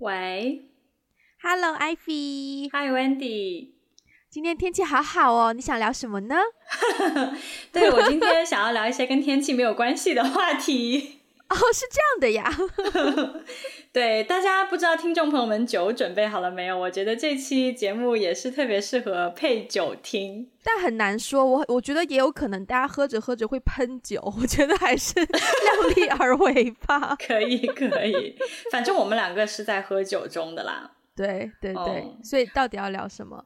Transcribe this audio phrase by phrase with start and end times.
[0.00, 0.62] 喂
[1.42, 2.70] ，Hello，Ivy。
[2.72, 3.72] Hi，Wendy。
[4.30, 6.36] 今天天气好好哦，你想聊什么呢？
[7.70, 11.20] 对，我今天想要聊一些跟天气没有关系的话题。
[11.50, 12.50] 哦，是这样的呀。
[13.92, 16.78] 对，大家不知道听众朋友们酒准备好了没有？
[16.78, 21.44] 我觉得这期节目也是特别适合配酒听，但很难说。
[21.44, 27.16] 我我觉得也有可能大家喝着喝着会喷酒，我觉得还是 量力而为吧。
[27.18, 28.36] 可以可以，
[28.70, 30.92] 反正我们两个是在喝酒中的啦。
[31.16, 32.14] 对对对，oh.
[32.22, 33.44] 所以到底要聊什么？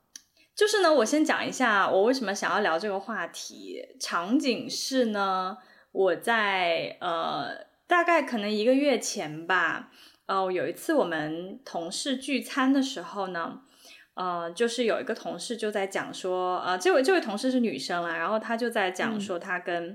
[0.55, 3.83] 就是呢，我先讲一下我为什么想要聊这个话题。
[3.99, 5.57] 场景是呢，
[5.93, 7.73] 我在呃。
[7.87, 9.91] 大概可能一个月前吧，
[10.27, 13.61] 呃，有一次我们同事聚餐的时候呢，
[14.15, 19.91] 呃，就是有一个同事就在讲说，呃，这位这位同事是女生啦，然后她就在讲说她跟，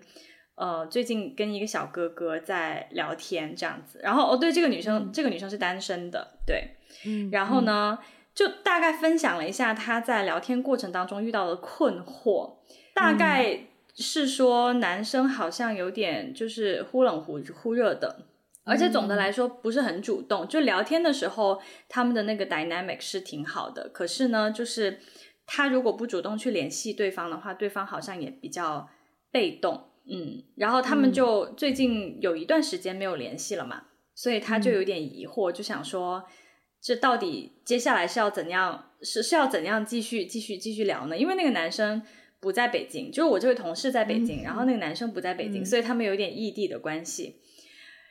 [0.56, 7.98] 嗯、呃，最近跟一个小哥哥在聊天这样子，然后哦，对，这个女生，嗯、这个女生是单身的，对，嗯，然后呢，
[8.36, 12.58] 就大概分享了一下她在聊天过程当中遇到的困惑，
[12.94, 13.54] 大概。
[13.54, 13.66] 嗯
[14.02, 18.28] 是说男生好像有点就是忽冷忽忽热的，
[18.70, 20.48] 而且总的来说不是很主动。
[20.48, 23.90] 就聊天的时候，他们的那个 dynamic 是挺好的。
[23.90, 25.00] 可是呢，就是
[25.46, 28.88] 他如果不主动去联系对方的话，对方好像也比较
[29.32, 29.86] 被动。
[30.10, 33.84] 嗯，然后他们就最近有一段时间没有联系了嘛，
[34.16, 36.24] 所以他就有点疑惑，就想说
[36.82, 41.18] 这到底接下来是要怎样，是是要怎样继续继续继续聊呢？
[41.18, 42.02] 因为那个男生。
[42.42, 47.36] 不在北京，就是我这位同事在北京，嗯、然后那个男生不在北京，嗯、所以他们有点异地的关系。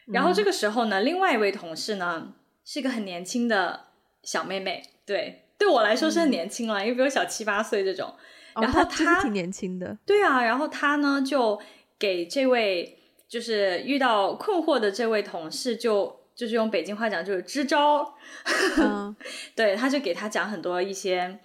[0.09, 3.87] 嗯、然后这个时候呢，另外一位同事呢是一个很年轻的
[4.23, 8.13] 小妹妹，对，对我来说是很年轻了，嗯、因为比我小七八岁这种。
[8.55, 11.61] 然后她、哦、挺年轻的，对啊，然后她呢就
[11.99, 12.99] 给这位
[13.29, 18.15] 就是遇到困惑的这位同事就，就就是用北京话讲就是支招，
[18.79, 19.15] 嗯、
[19.55, 21.39] 对，他就给他讲很多一些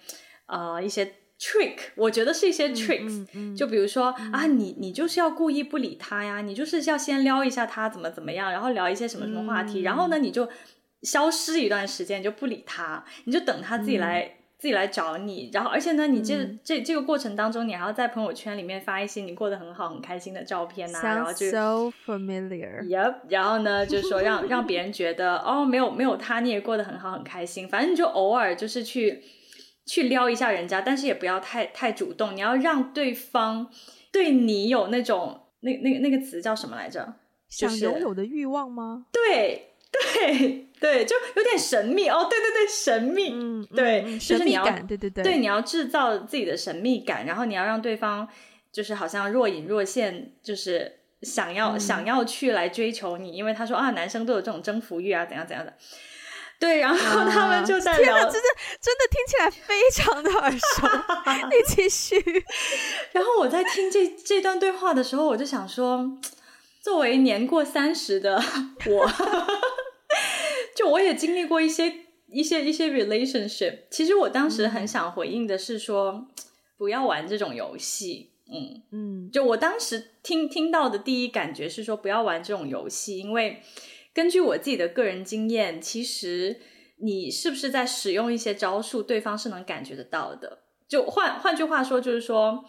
[0.46, 1.14] 呃一些。
[1.44, 3.52] trick，我觉得是一些 tricks，、嗯嗯。
[3.52, 10.48] 嗯、就比如说、嗯、啊，你你就是要故意不理他呀，你就是要先撩一下他怎么怎么样，然后聊一些什么什么话题，嗯、然后呢你就
[11.02, 29.22] 消失一段时间，你就不理他，你就等他自己来、嗯、自己来找你，然后而且呢你这、嗯、这这个过程当中，你还要在朋友圈里面发一些你过得很好很开心的照片呐、啊，然后就 so familiar，Yep，然后呢就是说让让别人觉得哦没有没有他你也过得很好很开心，反正你就偶尔就是去。
[29.86, 32.34] 去撩一下人家，但是也不要太太主动。
[32.34, 33.70] 你要让对方
[34.10, 37.14] 对你有那种那那那个词叫什么来着？
[37.48, 39.06] 想拥有的欲望吗？
[39.12, 42.26] 对对对，就有点神秘哦。
[42.28, 48.26] 对对对，神秘，嗯，对，嗯、就是你要神秘感，对对对，对，你要制造自己的神秘感，然后你要让对方
[48.72, 55.72] 就是好像若隐若现，就是想要、嗯、想要去来追求你，因为他说啊，男生都有这种征服欲啊，怎样怎样的。
[56.64, 58.48] 对，然后他们就在聊，啊、真的
[58.80, 60.88] 真的听起来非常的耳熟。
[61.50, 62.16] 你继续。
[63.12, 66.18] 然后我在听这这段对话的时候，我就想说，
[66.80, 68.42] 作为年过三十的
[68.86, 69.10] 我，
[70.74, 71.92] 就我也经历过一些
[72.28, 73.80] 一些一些 relationship。
[73.90, 76.26] 其实我当时很想回应的是说，嗯、
[76.78, 78.30] 不要玩这种游戏。
[78.50, 83.62] 嗯嗯，就我当时听听到的第一感觉是说，不要玩这种游戏，因为。
[84.14, 86.60] 根据我自己的个人经验，其实
[86.98, 90.60] 你是不是在使用一些招数，对方是能感觉得到的。
[90.86, 92.64] 就换换句话说，就是说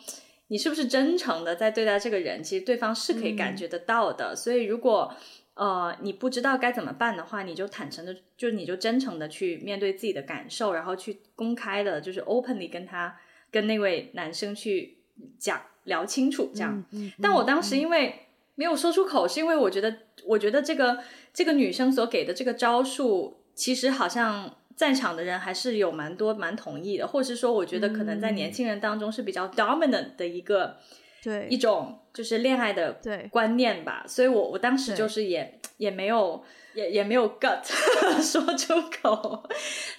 [0.47, 4.33] 你是不是真诚的在对待这个人，其实对方是可以感觉得到的。
[4.33, 5.13] 嗯、所以如果
[5.53, 13.15] 呃你不知道该怎么办的话，你就坦诚的，就你就真诚的去面对自己的感受，然后去公开的，就是 openly 跟他
[13.51, 14.97] 跟那位男生去
[15.37, 16.83] 讲聊清楚这样。
[16.91, 18.24] 嗯嗯、但我当时因为
[18.55, 19.95] 没有说出口，是因为我觉得，
[20.25, 20.99] 我觉得这个。
[21.35, 30.77] 这个女生所给的这个招数，其实好像在场的人还是有蛮多蛮同意的，或是说，我觉得可能在年轻人当中是比较 dominant 的一个，
[31.21, 34.05] 对一种就是恋爱的观念吧。
[34.07, 36.41] 所以我我当时就是也也没有
[36.73, 37.59] 也也没有 gut
[38.23, 39.43] 说出口，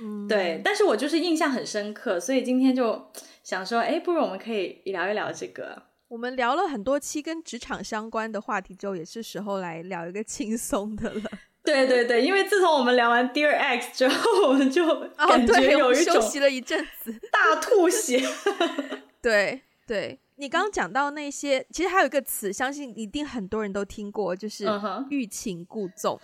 [0.00, 3.12] 嗯、对，但是我就是印象很深刻，所以今天就
[3.42, 5.82] 想说，哎，不如我们可以聊一聊这个。
[6.08, 11.22] 我们聊了很多期跟职场相关的话题之后，也是时候来聊一个轻松的了。
[11.64, 14.86] 对对对，因为自从我们聊完 Dear X 之后，我们就
[15.16, 18.22] 感觉有一种休息了一阵子大吐血。
[19.20, 24.64] 对对，你刚刚讲到那些，其实还有一个词，相信一定很多人都听过，就是
[25.10, 26.20] 欲擒故纵。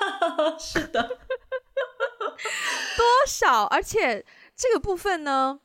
[0.60, 1.08] 是的，多
[3.26, 3.64] 少？
[3.64, 4.22] 而且
[4.54, 5.60] 这个部分呢？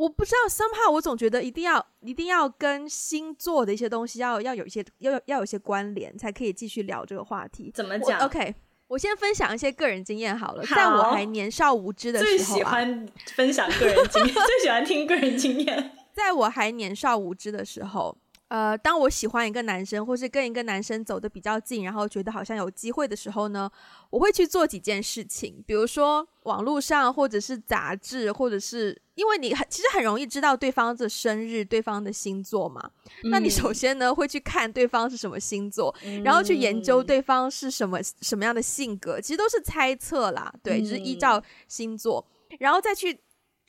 [0.00, 7.70] 我不知道，somehow 我总觉得一定要一定要跟星座的一些东西要要有一些要要有一些关联，才可以继续聊这个话题。
[7.74, 8.54] 怎么讲？OK，
[8.88, 10.64] 我先分享一些个人经验好了。
[10.64, 15.92] 好在我还年少无知的时候、啊，最喜欢分享个人经验， 最喜欢听个人经验。
[16.14, 18.16] 在我还年少无知的时候。
[18.50, 23.70] 呃，当我喜欢一个男生，或是跟一个男生走得比较近，然后觉得好像有机会的时候呢，
[24.10, 32.90] 我会去做几件事情，比如说网络上，或者是杂志，或者是因为你很其实很容易知道对方的生日、对方的星座嘛。
[33.22, 43.20] 嗯、那你首先呢会去看对方是什么星座，嗯、然后去研究对方是什么什么样的性格，其实都是猜测啦，对，就是依照星座，嗯、然后再去。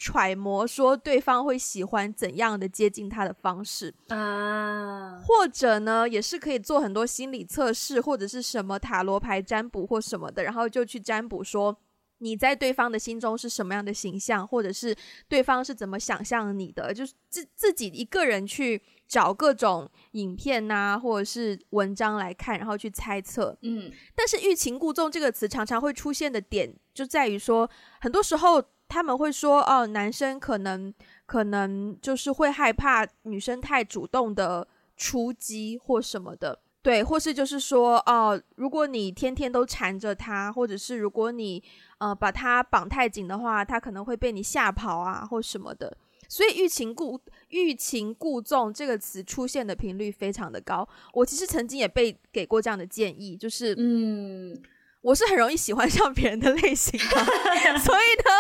[0.02, 11.78] 揣摩说对方会喜欢怎样的接近他的方式啊，或者呢，也是可以做很多心理测试，或者是什么塔罗牌占卜或什么的，然后就去占卜说
[12.18, 14.96] 你在对方的心中是什么样的形象，或者是
[15.28, 23.56] 对方是怎么想象你的，就是自自己一个人去找各种影片呐，或者是文章来看，然后去猜测。
[23.62, 27.70] 嗯，但是欲擒故纵这个词常常会出现的点就在于说，
[28.00, 28.64] 很多时候。
[28.92, 30.94] 他们会说哦，男生可能
[31.26, 34.68] 可能就是会害怕女生太主动的
[34.98, 41.64] 出击或什么的，对，或是就是说哦，如果你天天都缠着他，或者是如果你
[42.00, 45.98] 呃把他绑太紧的话，他可能会被你吓跑啊或什么的。
[46.28, 47.18] 所以欲擒故
[47.48, 50.86] 欲擒故纵这个词出现的频率非常的高。
[51.14, 54.62] 我其实曾经也被给过这样的建议，就是嗯。
[55.02, 57.06] 我是很容易喜欢上别人的类型的，
[57.80, 58.32] 所以呢，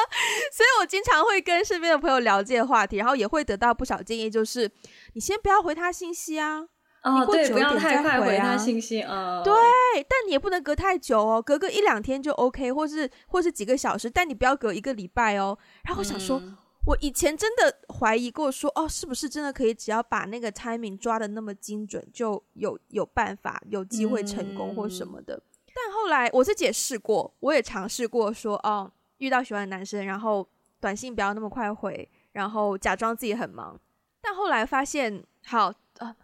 [0.52, 4.70] 所以我经常会跟身边的朋友聊这些话题，然后也会得到不少建议，就是
[5.14, 6.60] 你先不要回他信息啊，
[7.04, 9.54] 哦、你过久一点再回啊，对，不要太快回他信息，嗯，对，
[10.08, 15.58] 但你也不能隔太久哦，隔个一两天就 OK，或是或是几个小时，但你不要隔一个礼拜哦。
[15.84, 16.56] 然后我想说，嗯、
[16.86, 25.36] 我以前真的怀疑过说，哦，是不是真的可以只要把那个 timing 抓的那么精准，就有有办法有机会成功或什么的。
[25.36, 25.42] 嗯
[25.84, 30.48] 但后来我自己也试过，我也尝试过说，哦，遇到喜欢的男生，然后
[30.80, 33.80] 短信不要那么快回，然后假装自己很忙。
[34.22, 36.16] 但后来发现，好，呃，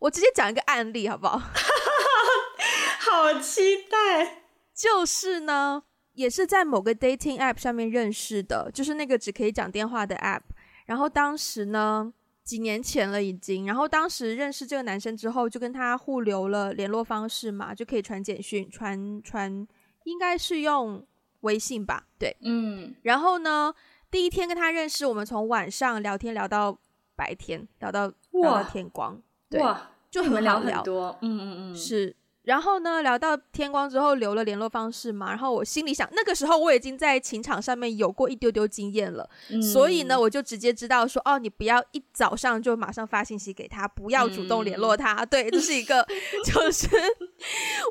[0.00, 1.40] 我直接讲一个案例好不好？
[3.00, 4.42] 好期待！
[4.74, 10.42] 就是呢，也是在某个 dating app 上面认识的，就是那个只可以讲电话的 app。
[10.86, 12.12] 然后当时呢。
[12.44, 19.66] 几年前了已经，然后当时认识这个男生之后，就跟他互留了联络方式嘛，就可以传简讯，传传
[20.04, 21.04] 应该是用
[21.40, 23.74] 微信吧，对，嗯，然后呢，
[24.10, 26.78] 第一天跟他认识，我们从晚上聊天聊到
[27.16, 32.14] 白天，聊到聊到天光，对，哇，就很聊很多，嗯嗯嗯，是。
[32.44, 46.06] 然后呢，聊到天光之后留了联络方式嘛，然后我心里想，那个时候我已经在情场上面有过一丢丢经验了，嗯、所以呢，我就直接知道说，哦，你不要一早上就马上发信息给他，不要主动联络他，嗯、对，这是一个，
[46.44, 46.88] 就是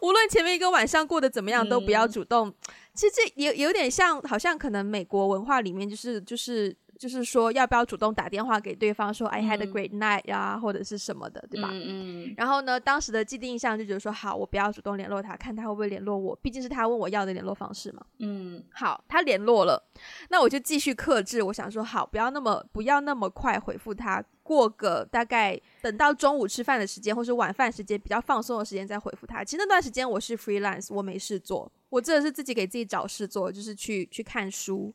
[0.02, 2.50] 无论前面一个晚上过得怎么样，都不要主动。
[2.50, 2.54] 嗯、
[2.94, 6.76] 其实这也有点像，好像可能美国文化里面就是就是。
[7.04, 11.68] 就是说，要不要主动打电话给对方说、嗯、“I had a great night” 呀、啊，或者是什么的，对吧？
[11.70, 12.34] 嗯嗯。
[12.38, 18.06] 然后呢，当时的既定印象就觉得说，好，我不要主动联络他，看他会不会联络我，毕竟是他问我要的联络方式嘛。
[18.20, 18.64] 嗯。
[18.72, 19.84] 好，他联络了，
[20.30, 21.44] 那我就继续克制。
[21.44, 29.44] 我想说，好，不要那么不要那么快回复他，过个大概等到中午吃饭的时间，或是晚饭时间比较放松的时间再回复他。
[29.44, 34.94] 其实那段时间我是 freelance，我没事做，我真的是自己给自己找事做，就是去去看书。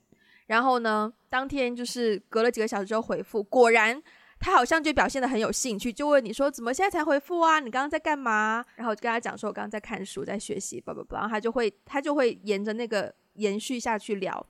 [0.49, 4.03] 然后呢，当天就是隔了几个小时之后回复，果然
[4.41, 7.61] 他好像就表现得很有兴趣，就问你说怎么现在才回复啊？
[7.61, 8.65] 你刚刚在干嘛？
[8.77, 11.19] 然后就跟他讲说，我刚刚在看书，在学习，叭叭叭。
[11.19, 14.47] 然后他就会他就会沿着那个延续下去聊，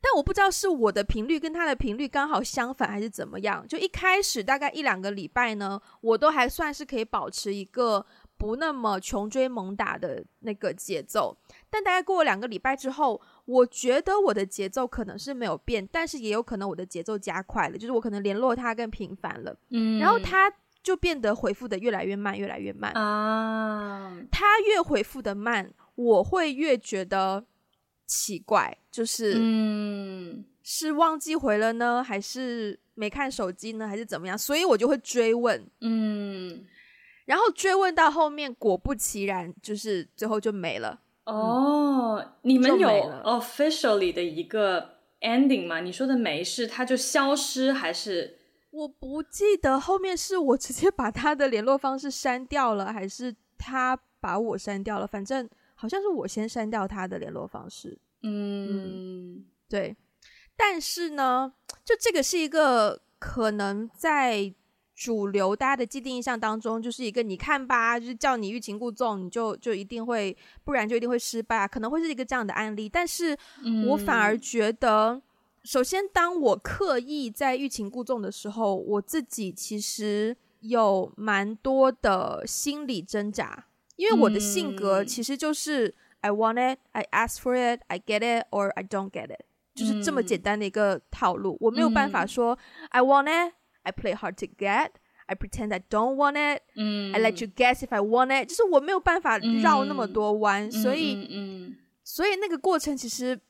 [0.00, 3.66] 但我不知道是我的频率跟他的频率刚好相反，还是怎么样。
[3.66, 8.04] 就一开始大概一两个礼拜呢，我都还算是可以保持一个
[8.42, 11.36] 不那么穷追猛打的那个节奏，
[11.70, 13.20] 但大概过了两个礼拜之后。
[13.44, 24.16] 我觉得我的节奏可能是没有变，但是也有可能我的节奏加快了，就是我可能联络他更频繁了，嗯，然后他就变得回复的越来越慢，越来越慢啊。
[24.30, 27.44] 他越回复的慢，我会越觉得
[28.06, 34.38] 奇怪，就是嗯，是忘记回了呢，还是没看手机呢，还是怎么样？
[34.38, 36.64] 所以我就会追问，嗯，
[37.24, 41.00] 然后追问到后面，果不其然，就是最后就没了。
[41.24, 42.88] 哦，嗯、你们有
[43.24, 45.80] officially 的一个 ending 吗？
[45.80, 48.38] 你说的没是，他就消失还是？
[48.70, 55.06] 我不记得后面是我直接把他的联络方式删掉了，还是他把我删掉了？
[55.06, 57.98] 反正好像是我先删掉他的联络方式。
[58.22, 59.96] 嗯，嗯，对。
[60.56, 61.52] 但是呢，
[61.84, 64.52] 就这个是一个可能在
[65.02, 72.88] 主流大家的既定印象当中，就是一个你看吧，就是叫你欲擒故纵，你就就一定会，不然就一定会失败啊，可能会是一个这样的案例。
[72.88, 73.36] 但是
[73.88, 75.22] 我反而觉得，嗯、
[75.64, 83.66] 首先当我刻意在欲擒故纵的时候，我自己其实有蛮多的心理挣扎，
[83.96, 89.40] 因为我的性格其实就是、嗯、I want it, I ask for it, I get it, or I don't get it，
[89.74, 91.54] 就是这么简单的一个套路。
[91.54, 93.54] 嗯、我没有办法说、嗯、I want it。
[93.82, 94.92] I play hard to get.
[95.26, 96.62] I pretend I don't want it.
[96.76, 98.48] I let you guess if I want it.
[98.48, 101.74] 就是我没有办法绕那么多弯，所以，
[102.04, 103.40] 所以那个过程其实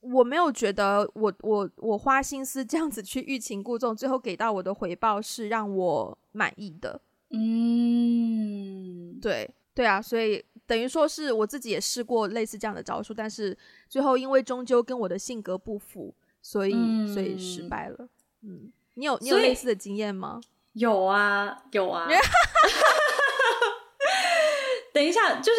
[0.00, 7.00] 我没有觉得我我我花心思这样子去欲擒故纵，最后给到我的回报是让我满意的。
[7.30, 13.56] 嗯，对对啊，所以等于说是我自己也试过类似这样的招数，但是
[13.88, 16.72] 最后因为终究跟我的性格不符，所以
[17.12, 18.08] 所以失败了。
[18.42, 18.70] 嗯。
[18.96, 20.40] 你有你有类似的经验吗？
[20.72, 22.06] 有啊有啊。
[24.92, 25.58] 等一下，就是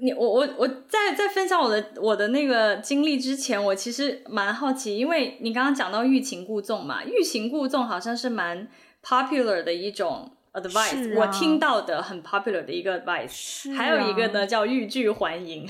[0.00, 8.68] 你我我我在在分享我的我的那个经历之前，我其实蛮好奇，因为你刚刚讲到欲擒故纵嘛，欲擒故纵好像是蛮
[9.02, 15.68] popular 的一种 advice，、啊、我听到的很 popular 的一个 advice，、啊、还有一个呢叫欲拒还迎，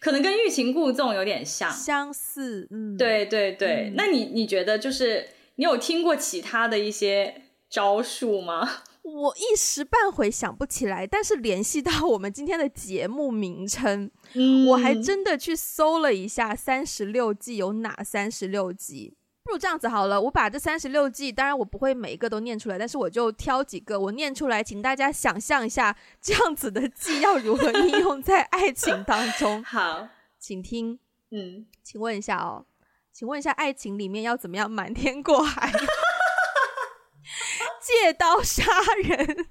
[0.00, 5.28] 可能跟欲擒故纵有点像相似，嗯，对对对，嗯、那你你觉得就是？
[5.60, 8.66] 你有听过其他的一些招数吗？
[9.04, 19.14] 我一时半会想不起来，但是联系到我们今天的节目名称，嗯、我还真的去搜了一下三十六计有哪三十六计。
[19.44, 29.62] 不如这样子好了，我把这三十六计，当然我不会每一个都念出来，但是我就挑几个我念出来，请大家想象一下这样子的计要如何应用在爱情当中。
[29.68, 30.98] 好，请听，
[31.30, 32.64] 嗯，请问一下哦。
[33.12, 35.72] 请问一下，爱情里面要怎么样瞒天过海、
[37.80, 38.64] 借刀杀
[39.02, 39.46] 人、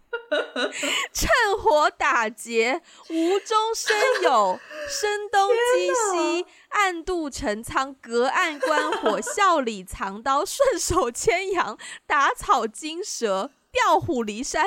[1.13, 14.65] 趁火打劫、无中生有、声东击西、暗度陈仓、隔岸观火、笑里藏刀、顺手牵羊、打草惊蛇、调虎离山。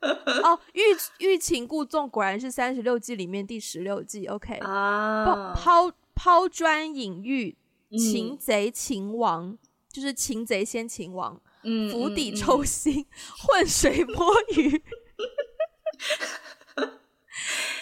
[0.00, 0.82] 哦，欲
[1.18, 4.26] 欲擒故纵果然是三十六计里面第十六计。
[4.26, 7.56] OK 啊，抛抛砖引玉。
[7.96, 9.58] 擒贼擒王，嗯、
[9.90, 13.06] 就是擒贼先擒王，嗯，釜底抽薪，
[13.38, 14.70] 浑、水摸鱼，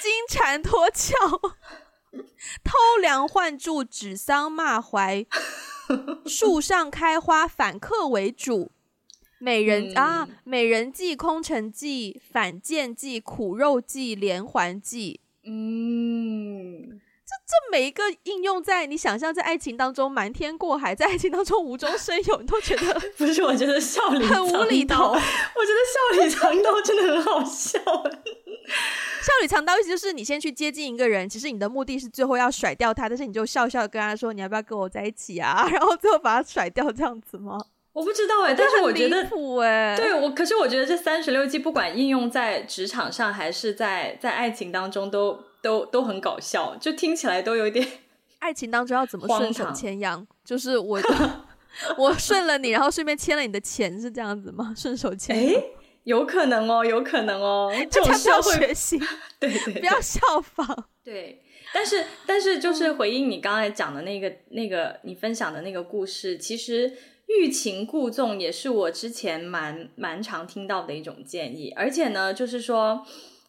[0.01, 1.55] 金蝉脱壳，
[2.63, 5.27] 偷梁换柱，指桑骂槐，
[6.25, 8.71] 树上开花，反客为主，
[9.39, 17.01] 美人、嗯、啊，美人计，空城计，反间计，苦肉计，连环计，嗯。
[17.29, 23.43] 这这每一个应用在你想象在爱情当中瞒天过海， 在爱情当中无中生有，你都觉得 不是？
[23.43, 25.07] 我觉得笑里 很无厘头。
[25.09, 27.81] 我觉得笑里藏刀真的很好笑。
[27.81, 35.69] 笑里藏刀意思就是你先去接近一个人，其实你的目的是最后要甩掉他，但是你就笑笑跟他说你要不要跟我在一起啊？
[35.69, 37.59] 然后最后把他甩掉这样子吗？
[37.93, 39.25] 我不知道哎、欸，但是我觉得。
[39.97, 45.43] 对我，可是我觉得这三十六计不管应用在职场上还是在在爱情当中都。
[45.67, 47.85] 都都很搞笑，就听起来都有点。
[48.39, 50.25] 爱情当中要怎么顺手牵羊？
[50.45, 51.01] 就是我
[51.99, 54.73] 我顺了你，然后顺便牵了你的钱，是这样子吗？
[54.77, 55.63] 顺手牵羊，
[56.05, 57.73] 有可能哦，有可能哦。
[57.91, 58.97] 这种社会学习，
[59.41, 60.89] 对，对对，不要效仿。
[61.03, 61.43] 对，
[61.75, 66.93] 但是但是就是回应你刚才讲的那个那个你分享的那个故事，其实
[67.27, 73.05] 欲擒故纵也是我之前蛮蛮常听到的一种建议，而且呢，就是说。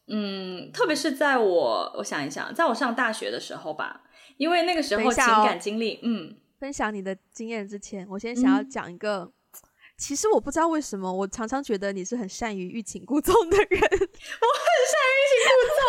[0.10, 4.04] 嗯，特别是在我，我想一想，在我上大学的时候吧，
[4.38, 9.34] 因为那个时候情感经历，哦、嗯，分享你的经验之前，我先想要讲一个，嗯、
[9.98, 15.84] 其实我不知道为什么，我常常觉得你是很善于欲擒故纵的人， 我很善于欲擒故纵，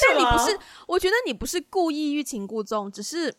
[0.08, 0.58] 但你不是，
[0.88, 3.34] 我觉得你不是故意欲擒故纵，只是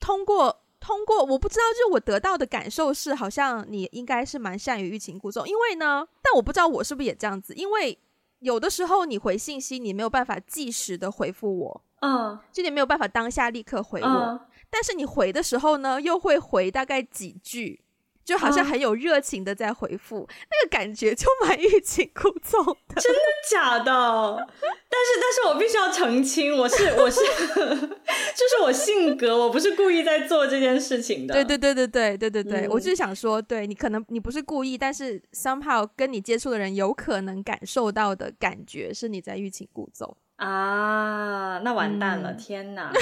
[0.00, 7.96] 通过通过，我不知道，就是我得到的感受是，好像你应该是蛮善于欲擒故纵，因为呢，但我不知道我是不是也这样子，因为。
[8.40, 14.40] 有的时候你回信息，你没有办法即时的回复我，嗯，就你没有办法当下立刻回我，嗯、
[14.70, 17.82] 但是你回的时候呢，又会回大概几句。
[18.28, 22.94] 就好像很有热情的在回复，嗯、那个感觉就蛮欲擒故纵的。
[23.00, 23.20] 真的
[23.50, 24.46] 假的？
[24.90, 27.20] 但是，但是我必须要澄清，我是我是，
[27.56, 31.32] 就是我性格，我不是故意在做这件事情的。
[31.32, 42.92] 对对对对对对对对，嗯、我就是想说，对你可能你不是故意，但是 somehow 跟你接触的人有可能感受到的感觉是你在欲擒故纵啊，那完蛋了，嗯、天哪！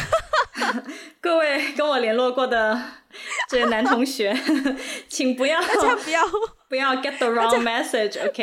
[1.21, 2.81] 各位跟我联络过的
[3.49, 4.35] 这个男同学，
[5.07, 6.23] 请不要，大家不要
[6.69, 8.43] 不要 get the wrong message，OK？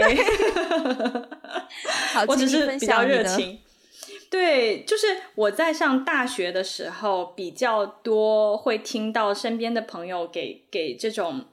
[2.27, 3.59] 我只是比较热情。
[4.29, 11.45] 对，就是我在上大学的时候，比较多会听到身边的朋友给给这种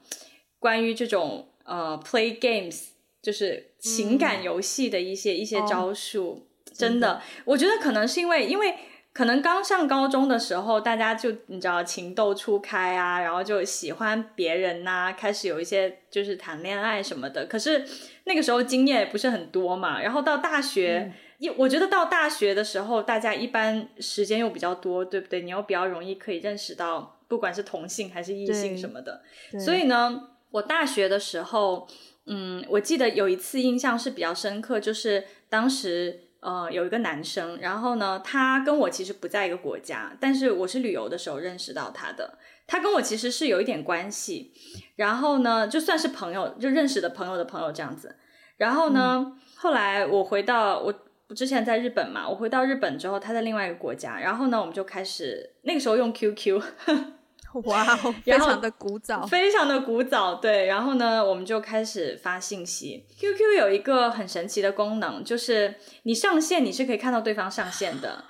[0.59, 2.89] 关于这种呃 play games，
[3.21, 6.29] 就是情感游戏的一些、嗯、一些招数。
[6.29, 6.41] 哦、
[6.73, 8.75] 真的，我觉得可能是因为因为。
[9.13, 17.45] 可能刚上高中的时候，大家就你知道情窦初开啊，然后就喜欢别人呐、啊，开始有一些就是谈恋爱什么的。
[17.45, 17.85] 可是
[18.23, 20.01] 那个时候经验也不是很多嘛。
[20.01, 25.41] 然后到大学，一、嗯、我觉得到大学的时候，大家一般时间又比较多，对不对？
[25.41, 29.21] 你又比较容易可以认识到，不管是同性还是异性什么的。
[29.59, 31.85] 所以呢，我大学的时候，
[32.27, 36.30] 嗯，我记得有一次印象是比较深刻，就是当时。
[36.41, 42.37] 呃，有一个男生，然后呢，他跟我其实不在一个国家，但是我是旅游的时候认识到他的。
[42.67, 44.51] 他跟我其实是有一点关系，
[44.95, 48.15] 然后呢，就算是朋友，就认识的朋友的朋友这样子。
[48.57, 50.93] 然后呢，嗯、后来我回到我
[51.35, 56.61] 之前在日本嘛，我回到日本之后，他在另外一个国家，然后呢，我们就开始那个时候用 QQ。
[57.65, 60.65] 哇哦，非常的古早，非常的古早，对。
[60.67, 63.05] 然后呢，我们就开始发信息。
[63.19, 68.25] QQ 有一个很神奇的功能，就是你上线，你是可以看到对方上线的，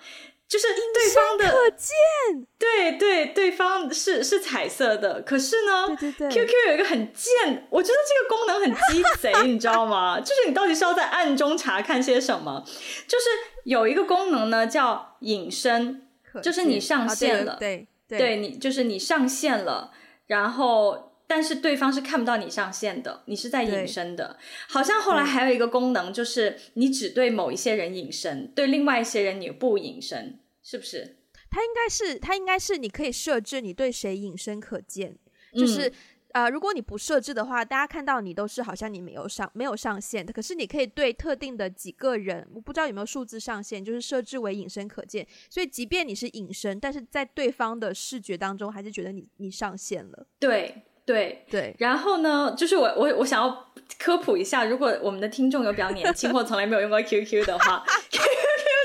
[0.48, 2.48] 就是对方的可见。
[2.58, 5.22] 对对，对方是是彩色的。
[5.22, 10.20] 可是呢，对对对，QQ 有一个很贱，我觉得这个功能很鸡贼，你知道吗？
[10.20, 12.64] 就是你到底是要在暗中查看些什么？
[13.08, 13.26] 就是
[13.66, 16.08] 有一个功能呢，叫隐身，
[16.42, 17.88] 就是你上线了，对。
[18.12, 19.92] 对，对你就是你上线了，
[20.28, 24.38] 然后但是对方是看不到你上线的，你是在隐身的。
[24.68, 31.18] 好像后来还有一个功能，就是你只对某一些人隐身，对另外一些人你不隐身，是不是？
[31.50, 35.16] 它应该是，它应该是你可以设置你对谁隐身可见，
[35.54, 35.92] 就是。
[36.34, 40.32] 嗯呃，如果你不设置的话，大家看到你都是好像你没有上没有上线的。
[40.32, 45.28] 可是你可以对特定的几个人，我不知道有没有数字上限，就是设置为隐身可见。
[45.50, 50.26] 所以即便你是隐身，但是在对方的视觉当中，还是觉得你你上线了。
[50.40, 51.76] 对对对。
[51.80, 58.24] 然后呢，就是我我我想要科普一下，如果我们的听众有比较年轻 或从来没有用过 QQ 的话，QQ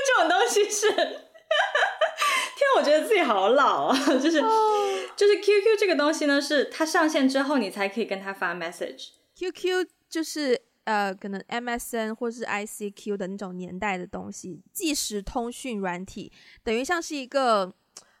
[0.07, 1.07] 这种东西是， 天，
[2.77, 4.39] 我觉得自己好老啊，就是。
[4.39, 4.86] Oh.
[5.17, 9.09] 就是 QQ 这个东西呢，是它上线之后你才可以跟他发 message。
[9.35, 16.31] QQ 就是呃，可能 MSN 或是 ICQ 的那种年代的东西，即时通讯软体，
[16.63, 17.73] 等于像是一个。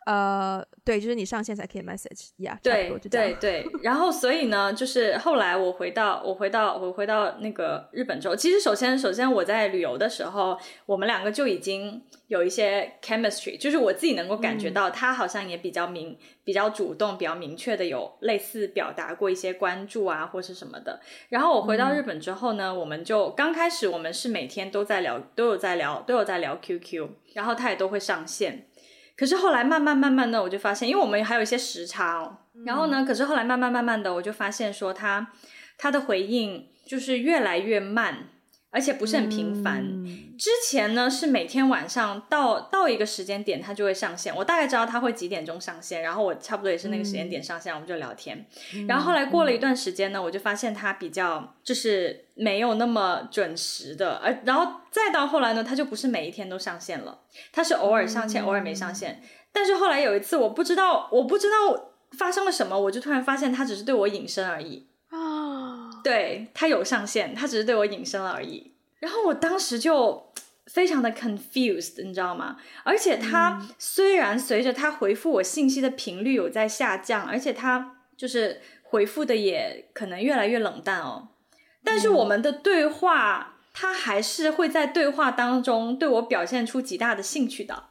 [0.07, 2.29] 呃，对，就是你上线才可以 message
[2.63, 3.67] 对对对。
[3.83, 21.01] 然后所以呢，就是后来我回到我回到我回到那个日本之后，其实首先首先我在旅游的时候，我们两个就已经有一些 chemistry，就是我自己能够感觉到他好像也比较明、嗯、比较主动、比较明确的有类似表达过一些关注啊或是什么的。
[21.27, 28.66] 然后我回到日本之后呢，嗯、我们就刚开始我们是每天都在聊，都有在聊，都有在聊 QQ，然后他也都会上线。
[29.17, 32.37] 可是后来慢慢慢慢的，我就发现，因为我们还有一些时差哦。
[32.65, 35.31] 然后呢，可是后来慢慢慢慢的，我就发现说他
[35.77, 38.29] 他的回应就是越来越慢。
[38.77, 39.83] 而且不是很频繁。
[39.83, 40.35] 嗯。
[40.37, 44.35] 之前呢是每天晚上到到一个时间点，他就会上线。
[44.35, 48.45] 我大概知道他会几点钟上线，然后我差不多也是那个时间点上线，嗯、我们就聊天。
[48.87, 54.17] 然后后来过了一段时间呢，我就发现他比较就是没有那么准时的。
[54.23, 59.23] 而然后再到后来呢，他就不是每一天都上线了，他是偶尔上线，嗯、偶尔没上线。
[59.51, 61.55] 但是后来有一次，我不知道我不知道
[62.15, 64.85] 发生了什么，我就突然发现他只是对我隐身而已。
[66.07, 68.71] 对，他有上线，他只是对我隐身了而已。
[68.99, 70.31] 然后我当时就
[70.67, 72.55] 非常的 confused，你知道吗？
[72.83, 81.27] 而且他虽然随着他回复我信息的频率有在下降，而且他就是回复的也可能越来越冷淡哦。
[81.83, 87.83] 但是我们的对话，他还是会在对话当中对我表现出极大的兴趣的。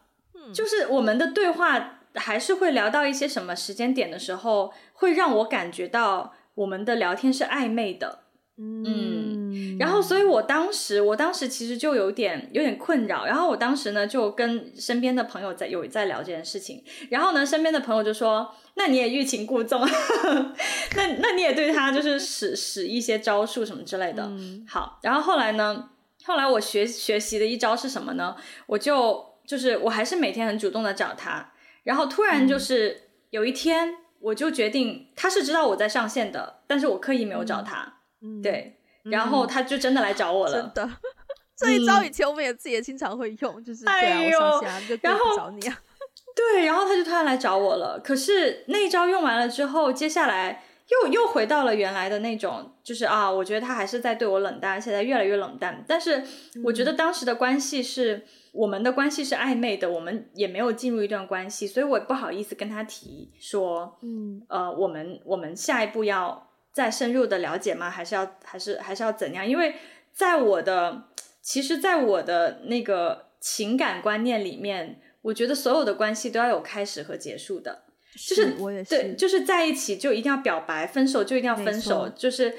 [0.54, 6.32] 就是我们的对话还是会聊到一些什么时间点的时候，会让我感觉到。
[6.56, 8.20] 我们的聊天是暧昧的，
[8.56, 19.80] 嗯，然后所以我当时，我当时其实就有点有点困扰，然后我当时呢就跟身边的朋友在有在聊这件事情，然后呢身边的朋友就说：“那你也欲擒故纵，
[20.96, 24.22] 那那你也对他就是使使一些招数什么之类的。
[24.24, 25.90] 嗯”好，然后后来呢，
[26.24, 28.34] 后来我学学习的一招是什么呢？
[28.66, 33.90] 我就就是我还是每天很主动的找他，然后突然就是有一天。
[33.90, 40.52] 嗯我就决定，他是知道我在上线的，但是我刻意没有找他，嗯、对、嗯，然后他就真的来找我了。
[40.52, 40.90] 真的，
[41.56, 45.78] 这一招以前我们也自己也经常会用，就是、嗯、对啊，我上线就找你啊。
[46.34, 48.00] 对，然后他就突然来找我了。
[48.02, 55.84] 可是那一招用完了之后，接下来又又回到了原来的那种，就是啊，我觉得他还是在对我冷淡，现在越来越冷淡。
[55.86, 56.24] 但是
[56.64, 58.22] 我觉得当时的关系是、嗯、
[58.56, 67.90] 我们的关系是暧昧的，我们也没有进入一段关系，所以我也不好意思跟他提说，嗯，呃，我们我们下一步要再深入的了解吗？
[67.90, 69.46] 还是要还是还是要怎样？
[69.46, 69.74] 因为
[70.12, 71.04] 在我的
[71.40, 75.00] 其实，在我的那个情感观念里面。
[75.26, 77.82] 我觉得所有的关系都要有开始和结束的，
[78.14, 82.54] 就是我也是对，就是在一起就一定要表白，分手就一定要分手，就是。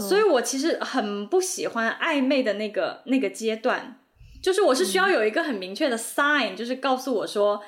[0.00, 4.00] 所以我其实很不喜欢暧昧的那个那个阶段，
[4.46, 7.60] 就是我是需要有一个很明确的 sign，、嗯、就是告诉我说，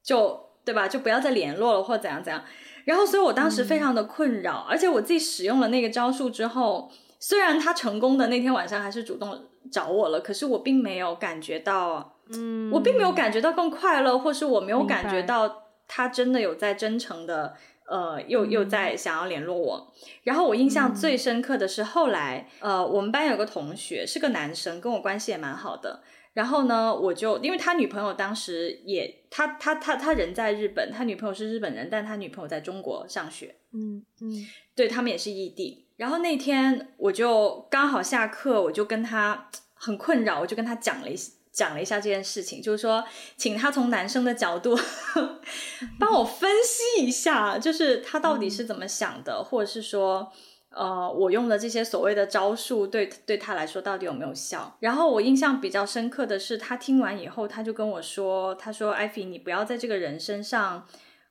[0.00, 2.44] 就对吧，就不要再联络了或怎样怎样。
[2.84, 6.88] 然后，所以我当时非常的困扰，嗯、而且我自己使用了那个招数之后，
[7.18, 12.14] 虽然他成功的那天晚上还是主动找我了，可是我并没有感觉到。
[12.32, 17.56] 嗯，我并没有感觉到更快乐，或是我没有感觉到他真的有在真诚的，
[17.88, 19.92] 呃，又又在想要联络我。
[20.22, 26.04] 然后我印象最深刻的是后来，嗯、呃，我们班有个同学是个男生，跟我关系也蛮好的。
[26.32, 33.56] 然后呢，我就因为他女朋友当时也，他他他他人在日本，他女朋友是日本人，但他女朋友在中国上学。
[33.72, 35.86] 嗯嗯，对，他们也是异地。
[35.96, 41.16] 然后那天我就刚好下课，我就跟他很困扰，我就跟他讲了一。
[41.52, 43.04] 讲了一下这件事情，就是说，
[43.36, 44.78] 请他从男生的角度
[45.98, 50.32] 帮我分析一下，就是他到底是怎么想的，嗯、或者是说，
[50.70, 54.76] 呃，我用的这些所谓的招数对对他来说到底有没有效？
[54.80, 60.86] 然后我印象比较深刻的是，他听完以后，他就跟我说：“他说，艾菲，你不要在这个人身上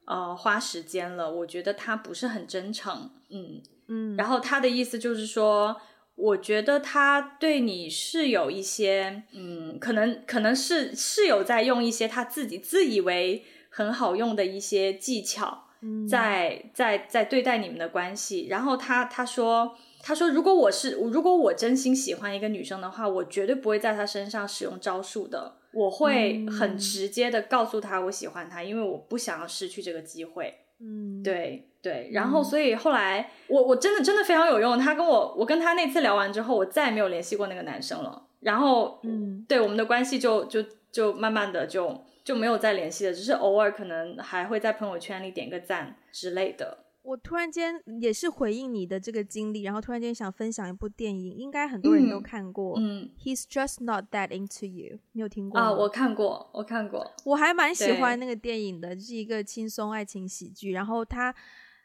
[0.06, 5.75] 呃花时间了，我觉得他不是很真诚。”嗯嗯，然后他的意思就是说。
[6.21, 15.69] 我觉得他对你是有一些，嗯，可能可能是是有在用一些他自己自以为很好用的一些技巧，
[16.10, 18.48] 在在在对待你们的关系。
[18.48, 30.54] 然后他他说他说，如果我是如果我真心喜欢一个女生的话，我绝对不会在她身上使用招数的，我会很直接的告诉她我喜欢她，因为我不想要失去这个机会。
[30.80, 31.65] 嗯，对。
[31.82, 34.78] 对，然后所以后来、嗯、我我真的真的非常有用。
[34.78, 38.22] 他跟我我跟他那次聊完之后，我再也没有联系过那个男生了。
[38.42, 40.62] 然后嗯，对，我们的关系就就
[40.92, 46.86] 就慢慢的就就没有再联系了，只是偶尔可能还会在朋友圈里点个赞之类的。
[47.02, 52.76] 我突然间也是回应你的这个经历，然后突然间想分享一部电影，应该很多人都看过。
[52.78, 55.70] 嗯，He's just not that into you，你有听过吗？
[55.70, 61.34] 啊，我看过，我看过，我还蛮喜欢那个电影的，是一个轻松爱情喜剧，然后他。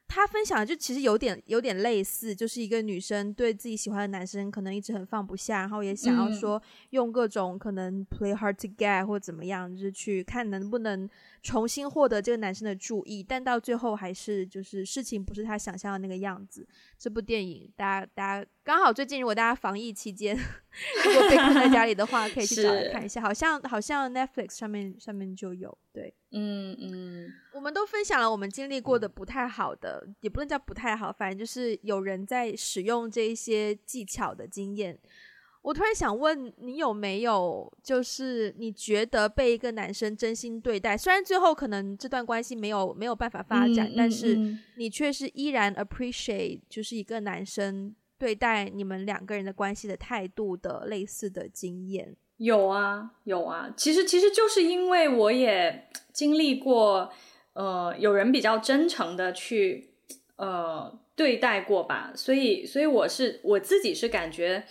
[0.06, 11.08] 他分享的就其实有点有点类似，就是一个女生对自己喜欢的男生可能一直很放不下，然后也想要说用各种可能 play hard to get 或怎么样，就是去看能不能
[11.42, 16.66] 重新获得这个男生的注意，但到最后还是就是事情不是他想象的那个样子。
[16.98, 25.76] 这部电影大家大家刚好最近如果大家防疫期间如果被困在家里的话，可以去找来看一下，好像好像 Netflix 上面上面就有。
[25.92, 34.98] 对，嗯嗯，我们都分享了我们经历过的不太好的，也不能叫不太好，反正就是有人在使用这一些技巧的经验。
[35.60, 44.38] 我突然想问你有没有，就是你觉得被一个男生真心对待，虽然最后可能这段关系没有没有办法发展，嗯、但是
[44.76, 52.16] 你却是依然 appreciate，就是一个男生对待你们两个人的关系的态度的类似的经验。
[52.36, 57.12] 有啊，有啊，其实其实就是因为我也经历过，
[57.52, 59.90] 呃，有人比较真诚的去
[60.36, 64.64] 呃对待过吧，所以所以我是我自己是感觉，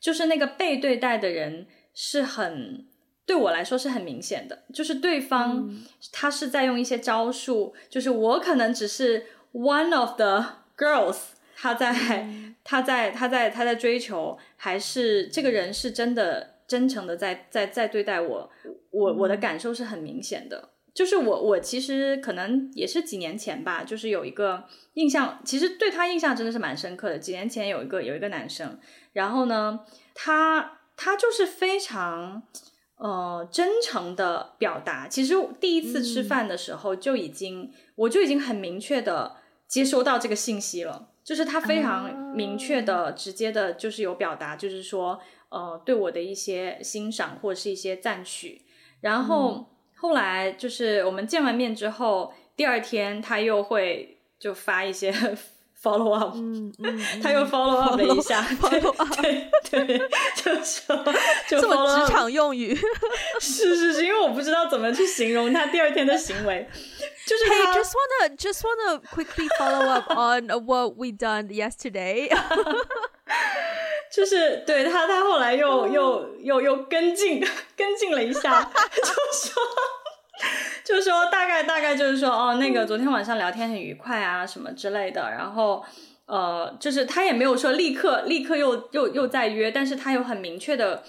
[0.00, 2.86] 就是那个被对待的人是很
[3.26, 5.70] 对我来说是很明显的，就是对方
[6.12, 10.46] 他是在用一些招数，就是我可能只是 one of the
[10.78, 11.18] girls，
[11.54, 12.26] 他在
[12.64, 16.50] 他在他在他在追求，还是这个人是真的。
[16.64, 18.50] 真诚的在在在对待我，
[18.92, 27.18] 我我的感受是很明显的，就是我我其实可能也是几年前吧，就是有一个印象，其实对他印象真的是蛮深刻的。
[27.18, 28.78] 几年前有一个有一个男生，
[29.12, 29.80] 然后呢，
[30.14, 32.42] 他他就是非常
[32.96, 35.06] 呃真诚的表达。
[35.06, 39.36] 其实第一次吃饭的时候就已经，嗯、我就已经很明确的
[39.68, 45.20] 接收到这个信息了，就是他非常明确的、直接的，就是有表达，就是说。
[45.52, 48.62] 呃，对我的一些欣赏或者是一些赞许，
[49.02, 55.12] 然后、嗯、后来就是我们见完面之后，第二天他又会就发一些
[55.82, 59.98] follow up，嗯嗯，他又 follow up 了一下，follow up，对对，
[60.36, 61.04] 就说
[61.48, 62.74] 就这么职场用语，
[63.40, 66.68] 是是是，因为我不知道怎么去形容他第二天的行为，
[67.26, 72.30] 就是他 Hey, just wanna just wanna quickly follow up on what we done yesterday，
[74.12, 77.44] 就是对他他后来又又又又跟进
[77.76, 79.62] 跟进了一下，就说。
[80.84, 85.30] 就说大概大概就是说哦，那个昨天晚上聊天很愉快啊，什么之类的。
[85.30, 85.84] 然后
[86.26, 91.02] 呃，就是他也没有说立刻立刻又又又再约，但是他有很明确的，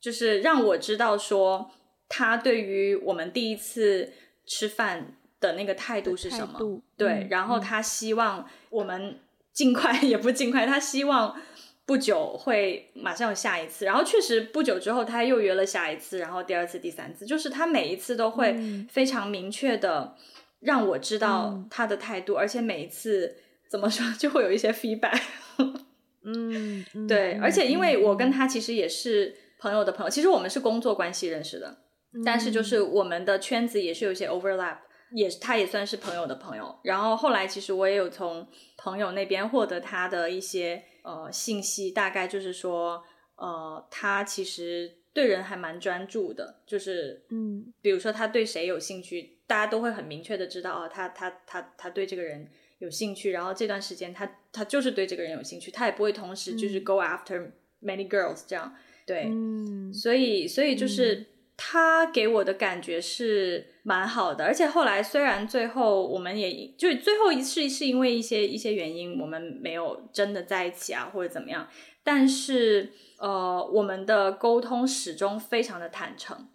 [0.00, 1.70] 就是让我知道说
[2.08, 4.12] 他对于我们第一次
[4.46, 6.58] 吃饭的那个态度是什么。
[6.96, 9.18] 对，嗯、然后他希望我们
[9.52, 11.36] 尽快， 也不尽快，他希望。
[11.84, 18.56] 不久会马上有下一次，然后确实不久之后他又约了下一次，然后第二次、第三次，就是他每一次都会
[18.88, 20.16] 非常明确的
[20.60, 23.36] 让我知道他的态度，嗯、而且每一次
[23.68, 25.20] 怎么说就会有一些 feedback。
[26.24, 31.78] 嗯，对，而且因为我跟他其实也是朋友的朋友，其实我们是工作关系认识的，
[32.14, 34.76] 嗯、但是就是我们的圈子也是有一些 overlap，
[35.14, 36.78] 也他也算是朋友的朋友。
[36.82, 38.46] 然后后来其实我也有从
[38.76, 40.84] 朋友那边获得他的一些。
[41.04, 43.02] 呃，信息大概就是说，
[43.34, 52.48] 呃，他其实对人还蛮专注的，就是，嗯，比如说他对谁有兴趣，大家都会很明确的知道，哦，他他他他对这个人
[52.78, 57.50] 有兴趣，然后这段时间他他就是对这个人有兴趣，他也不会同时就是 go after
[57.82, 58.72] many girls 这样，
[59.04, 61.31] 对，嗯，所以所以就是。
[61.52, 71.68] 嗯他给我的感觉是蛮好的，而且后来虽然最后我们也就最后一次是因为一些一些原因，我们没有真的在一起啊，或者怎么样，
[72.02, 76.48] 但是呃，我们的沟通始终非常的坦诚，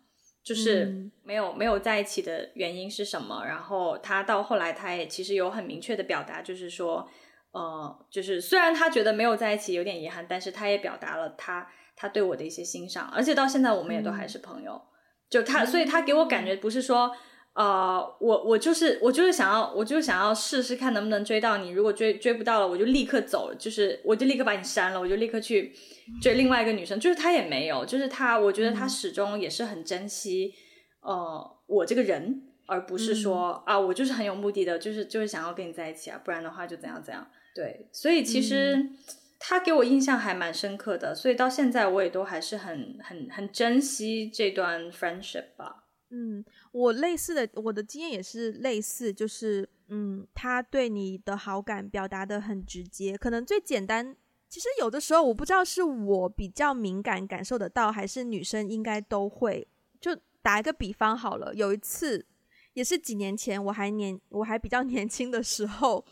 [0.43, 7.07] 就是没有没有在一起的原因是什么，然后他到后来他也其实有很明确的表达，就是说
[7.51, 14.71] 呃，就是虽然他觉得没有在一起有点遗憾，但是他也表达了他他对我的一些欣赏，而且到现在我们也都还是朋友。
[14.71, 14.93] 嗯
[15.29, 17.12] 就他，所以他给我感觉不是说，
[17.53, 21.71] 呃，我我就是我就是想要，我就是想要试试看能不能追到你。
[21.71, 25.73] 如果追追不到了，我就立刻走，就是我就立刻把你删了，我就立刻去
[26.21, 26.97] 追另外一个女生。
[26.97, 30.53] 就是他也没有，就是他，我觉得他始终也是很珍惜，
[31.01, 37.27] 呃，我这个人，而不是说啊，我就是很有目的的，就是就是想要跟你在一起啊，不然的话就怎样怎样。
[37.53, 38.91] 对，所以其实。
[39.39, 45.84] 他给我印象还蛮深刻的，所以到现在我也都还是很很很珍惜这段 friendship 吧。
[46.10, 54.15] 嗯，我类似的，我的经验也是类似，就是嗯，他对你的好感表达得很直接，可能最简单。
[54.50, 59.67] 其实有的时候我不知道是我比较敏感感受得到，还是女生应该都会。
[60.00, 62.26] 就打一个比方好了，有一次
[62.73, 66.04] 也是几年前，我还年我还比较 年轻的时候，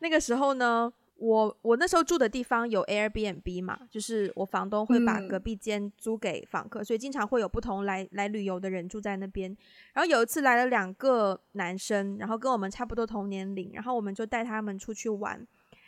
[0.00, 0.92] 那个时候呢。
[1.24, 9.56] 我我那时候住的地方有 Airbnb 嘛，就是我房东会把隔壁间租给访客，嗯、所以经常会有不同来来旅游的人住在那边。
[9.94, 15.46] 然后有一次来了两个男生，然后跟我们差不多同年龄，然后我们就带他们出去玩，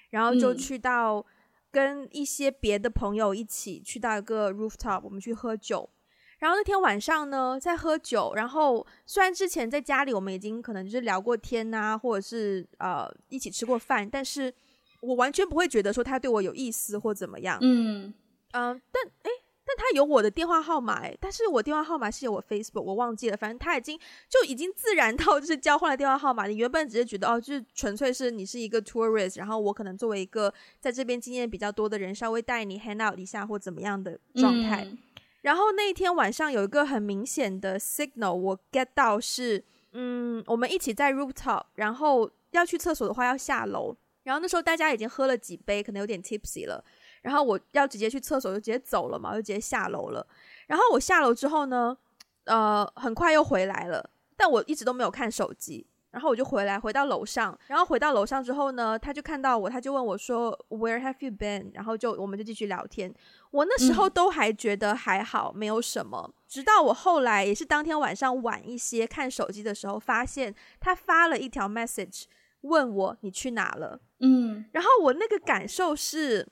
[0.09, 1.23] 然后就去到
[1.71, 5.87] 跟一些别的朋友一起去到一个 rooftop，我们去喝酒。
[6.39, 14.51] 然后那天晚上呢，在喝酒，然后虽然之前在家里我们已经可能就是聊过天啊，或者是呃一起吃过饭，但是。
[15.07, 18.13] 我完全不会觉得说他对我有意思或怎么样，嗯
[18.53, 19.31] 嗯、呃，但哎，
[19.65, 26.47] 但他有我的电话号码哎，但是我电话号码是有我 Facebook，我忘记了，反正他已经就已经自然到就是交换了电话号码。
[26.47, 34.85] 你原本只是觉得哦，就是纯粹是你是一个 tourist，然后我可能作为一个在这边经验比较多的人，稍微带你 hang out 一下或怎么样的状态。
[34.85, 34.99] 嗯、
[35.43, 43.97] 然后那一天晚上有一个很明显的 signal，我 get 到是，嗯，我们一起在 rooftop，然后要去厕所的话要下楼。
[44.27, 46.85] 然后那时候大家已经喝了几杯，可能有点 tipsy 了。
[47.23, 50.27] 然后我要直接去厕所，就直接走了嘛，就直接下楼了。
[50.67, 51.97] 然后我下楼之后呢，
[52.45, 55.87] 呃，很快又回来了，但我一直都没有看手机。
[56.11, 57.57] 然后我就回来，回到楼上。
[57.67, 63.15] 然后回到楼上之后呢，他就看到我，他就问我说：“Where have you been？” 然后就我们就继续聊天。
[63.51, 66.33] 我那时候都还觉得还好，没有什么。
[66.49, 72.25] 直到我后来也是当天晚上晚一些看手机的时候，发现他发了一条 message。
[72.67, 74.01] 问我你去哪了？
[74.21, 76.49] 嗯，然后我那个感受是，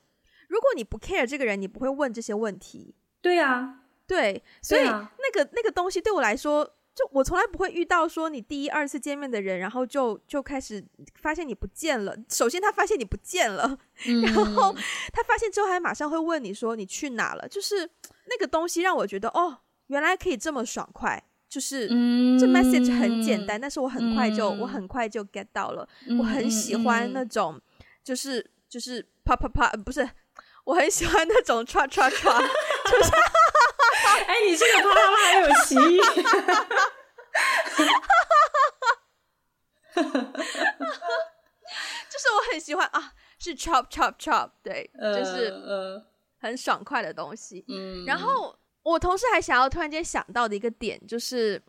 [0.48, 2.94] 如果你不 care 这个人，你不会问这些问题。
[3.20, 12.14] 对啊，对，所以啊，那个那个东西对我来说，就我从来不会遇到说你第一二次见面的人，然后就就开始发现你不见了。
[12.29, 14.74] 首先他发现你不见了，嗯，然后
[15.12, 17.48] 他发现之后还马上会问你说你去哪了。
[17.48, 17.88] 就是
[18.27, 21.24] 那个东西让我觉得哦，原来可以这么爽快。
[21.54, 25.88] 就是，嗯、这 message 很简单，但是我很快就，嗯、我很快就 get 到了。
[26.08, 27.60] 嗯、我很喜欢那种
[28.02, 30.10] 就是就是啪啪啪，不是，
[30.64, 32.40] 我很喜欢那种唰唰唰，
[32.90, 33.12] 就是，
[34.26, 36.00] 哎，你这个啪啪啪还有歧义。
[42.10, 45.54] 就是我很喜欢啊，是 chop chop chop，对，呃、就是
[46.40, 47.64] 很爽快的东西。
[47.68, 51.61] 嗯，然后我同事还想要突然间想到的一个点，就是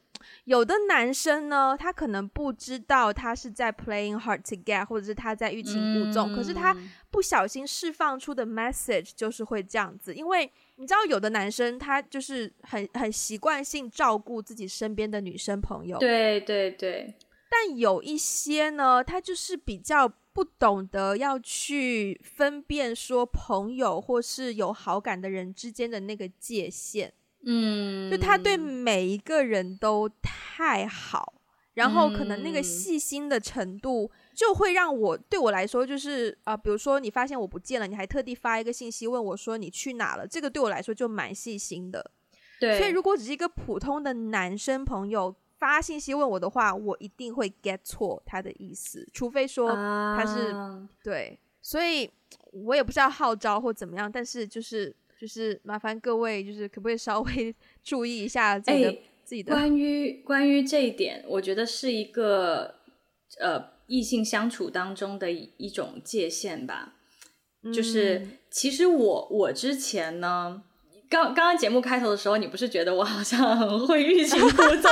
[0.44, 6.76] 有的男生呢，他可能不知道他是在 playing hard to get，或者是他在欲擒故纵，嗯、可是他
[7.10, 17.16] 不小心释放出的 message 就是会这样子，因为你知道，有的男生他就是很很习惯性照顾自己身边的女生朋友，对对对。
[17.50, 27.14] 但有一些呢，他就是比较不懂得要去分辨说朋友或是有好感的人之间的那个界限，
[27.46, 31.36] 嗯，就他对每一个人都太好，
[31.76, 42.12] 然后可能那个细心的程度就会让我对我来说就是啊、呃，比如说你发现我不见了，你还特地发一个信息问我说你去哪了，这个对我来说就蛮细心的，
[42.60, 45.34] 对，所以如果只是一个普通的男生朋友。
[45.58, 52.10] 发信息问我的话，我一定会 get 错他的意思，除非说他是、啊、对，所以
[52.52, 59.54] 我也不知道号召或怎么样，但是就是就是麻烦各位，就是可不可以稍微注意一下自己的、欸、自己的。
[59.54, 62.76] 关于关于这一点，我觉得是一个
[63.40, 66.96] 呃异性相处当中的一种界限吧。
[67.64, 70.64] 嗯、就是其实我我之前呢，
[71.10, 74.92] 刚刚刚节目开头的时候，你不是觉得我好像很会欲擒故纵？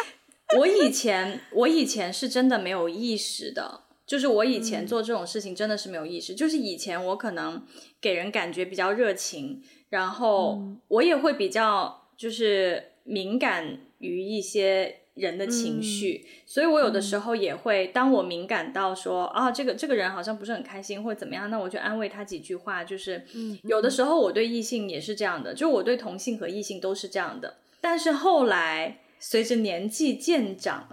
[0.58, 6.34] 我以前，我以前是真的没有意识的，就是我以前做这种事情真的是没有意识。
[6.34, 7.64] 嗯、就是以前我可能
[8.00, 22.84] 给人感觉比较热情，然后我也会比较就是敏感于一些人的情绪，嗯、所以我有的时候也会，当我敏感到说啊，这个这个人好像不是很开心或者怎么样，那我就安慰他几句话。
[22.84, 23.24] 就是
[23.62, 28.98] 有的时候我对异性也是这样的，就我对同性和异性都是这样的，但是后来。
[29.20, 30.86] 随着年纪渐长，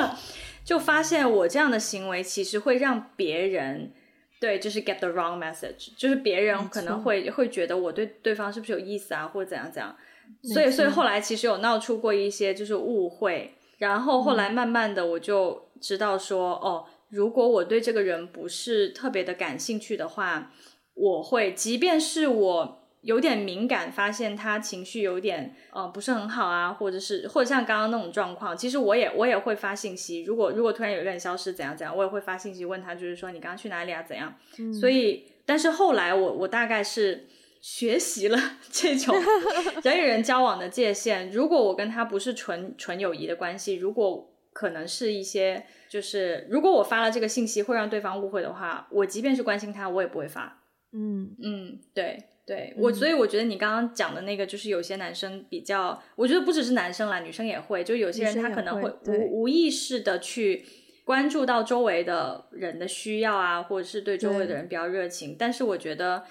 [0.64, 3.92] 就发现我这样的行为其实会让别人
[4.40, 9.94] 对，就是 get the wrong message，就是别人可能会会觉得我对对方是不是有意思啊，或者怎样怎样。
[10.42, 20.52] 所以，所以后来其实有闹出过一些就是误会，然后后来慢慢的我就知道说，哦，如果我对这个人不是特别的感兴趣的话，
[20.94, 22.74] 我会，即便是我。
[23.02, 30.24] 有点敏感，发现他情绪有点呃不是很好啊，或者是或者像刚刚那种状况，其实我也我也会发信息。
[30.24, 34.34] 如果如果突然有一个人消失怎样怎样，我也会发信息问他，就是说你刚刚去哪里啊怎样。
[34.58, 37.28] 嗯、所以，但是后来我我大概是
[37.60, 38.38] 学习了
[38.70, 39.14] 这种
[39.84, 41.30] 人与人交往的界限。
[41.30, 50.62] 如果我跟他不是纯纯友谊的关系，如果可能是一些就是如果我发了这个信息会让对方误会的话，我即便是关心他，我也不会发。
[50.92, 52.24] 嗯嗯，对。
[52.48, 60.64] 对我，所以我觉得你刚刚讲的那个，就是有些男生比较，我觉得不只是男生啦，女生也会，就有些人他可能会无无意识的去
[61.04, 66.24] 关注到周围的人的需要啊，或者是对周围的人比较热情，但是我觉得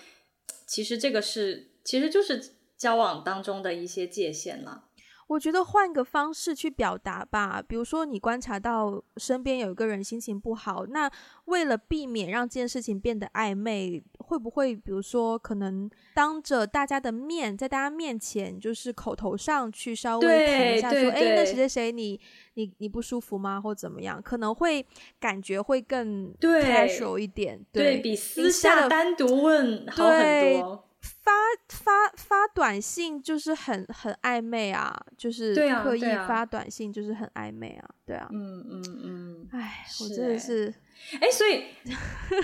[0.66, 4.86] 其实这个是，其实就是交往当中的一些界限了。
[5.28, 11.12] 我觉得换个方式去表达吧，比如说你观察到身边有一个人心情不好，那
[11.46, 22.18] 为了避免让这件事情变得暧昧，会不会比如说可能当着大家的面，在大家面前，就是口头上去稍微谈一下说，说，哎，那谁谁谁，你
[22.58, 23.62] 你你不舒服吗？
[23.62, 24.20] 或怎么样？
[24.22, 24.84] 可能会
[25.20, 30.84] 感觉会更 casual 一点，对，对，对比私下单独问好很多。
[31.00, 31.32] 发
[31.70, 40.74] 发发短信就是很很暧昧啊，就是刻意发短信就是很暧昧啊，对啊，嗯嗯嗯，哎，我真的是，
[41.22, 41.66] 哎，所以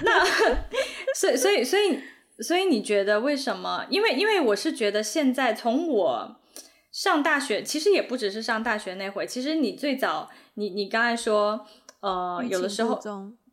[0.06, 0.26] 那
[1.16, 2.00] 所以所以所以
[2.40, 3.86] 所以你觉得为什么？
[3.90, 6.36] 因为因为我是觉得现在从我
[6.94, 11.66] 上大学，其实也不只是上大学那会，其实你最早你你刚才说
[12.00, 12.98] 呃，有的时候，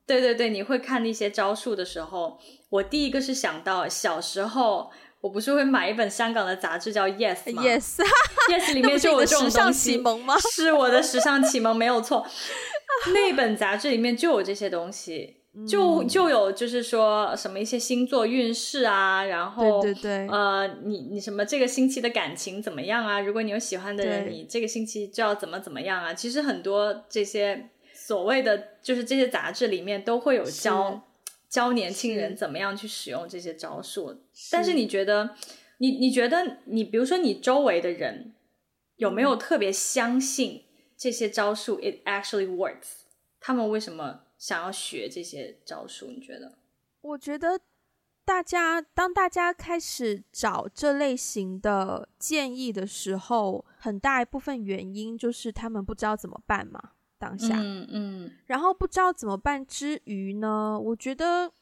[0.07, 4.93] 对对对，你会看那些招数的时候，我第一个是想到小时候。
[5.23, 10.17] 我不是会买一本香港的杂志叫 Yes 吗？Yes，Yes 里面就有这种东西吗？
[10.51, 12.27] 是我的时尚启蒙，没有错。
[13.13, 23.21] 那本杂志里面就有这些东西，就就有就是说什么一些星座运势啊，然后对对对，呃，你你什么这个星期的感情怎么样啊？
[23.21, 26.15] 如果你有喜欢的人，你这个星期就要怎么怎么样啊？
[26.15, 31.07] 其实很多这些所谓的就是这些杂志里面都会有教。
[31.49, 35.31] 教年轻人怎么样去使用这些招数，是但是你觉得，
[35.79, 38.37] 你你觉得你比如说你周围的人
[38.95, 40.63] 有没有特别相信
[40.97, 43.01] 这些招数？It actually works。
[43.41, 46.07] 他们为什么想要学这些招数？
[46.07, 46.57] 你觉得？
[47.03, 47.61] 我觉得
[48.25, 56.93] 大家当大家开始找这类型的建议的时候，很大一部分原因就是他们不知道怎么办嘛。
[57.19, 61.53] 当下，嗯嗯，然后不知道怎么办之余呢，我觉得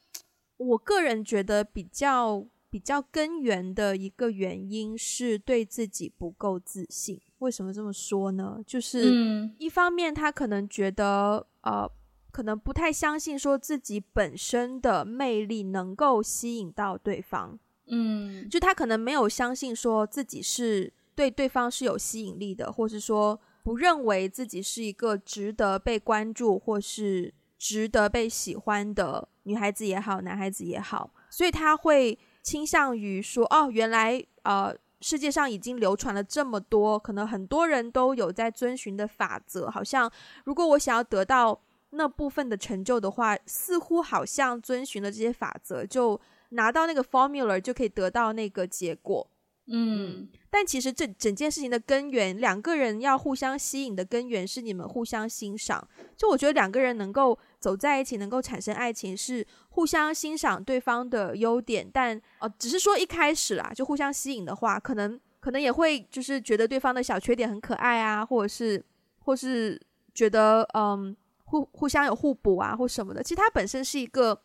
[0.55, 7.19] 我个人觉得比较比较根源的一个原因是对自己不够自信。
[7.39, 8.61] 为什么这么说呢？
[8.65, 11.91] 就是一方面他可能觉得呃。
[12.31, 17.57] 可能不太相信说自己本身的魅力能够吸引到对方，
[17.87, 40.09] 嗯，就他可能没有相信说自己是对对方是有吸引力的，或是说不认为自己是一个值得被关注或是值得被喜欢的女孩子也好，男孩子也好，所以他会倾向于说，哦，原来呃世界上已经流传了这么多，可能很多人都有在遵循的法则，好像
[40.45, 41.59] 如果我想要得到。
[41.91, 46.19] 那部分的成就的话，似乎好像遵循了这些法则，就
[46.49, 49.27] 拿到那个 formula 就可以得到那个结果。
[49.71, 55.87] 嗯，但其实这整件事情的根源，两个人要互相吸引的根源是你们互相欣赏。
[56.17, 61.87] 就我觉得两个人能够走在一起，能够产生爱情，是互相欣赏对方的优点。
[61.93, 68.83] 但呃，只是说一开始啦，就互相吸引的话，可能可能也会就是觉得对方的小缺点很可爱啊，或者是
[69.19, 69.79] 或是
[70.13, 71.15] 觉得嗯。
[71.49, 74.39] 互互相有互补啊，或什么的，其实它本身是一个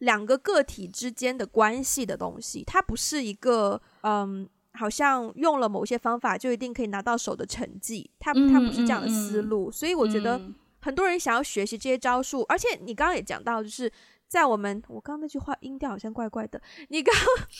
[0.00, 10.38] 两个个体之间的关系的东西，它不是一个嗯，好像用了某些方法就一定可以拿到手的成绩，它它不是这样的思路，嗯嗯、所以我觉得
[10.82, 13.90] 很多人想要学习这些招数，而且你刚刚也讲到，就是
[14.28, 17.14] 在我们我刚刚那句话音调好像怪怪的，你刚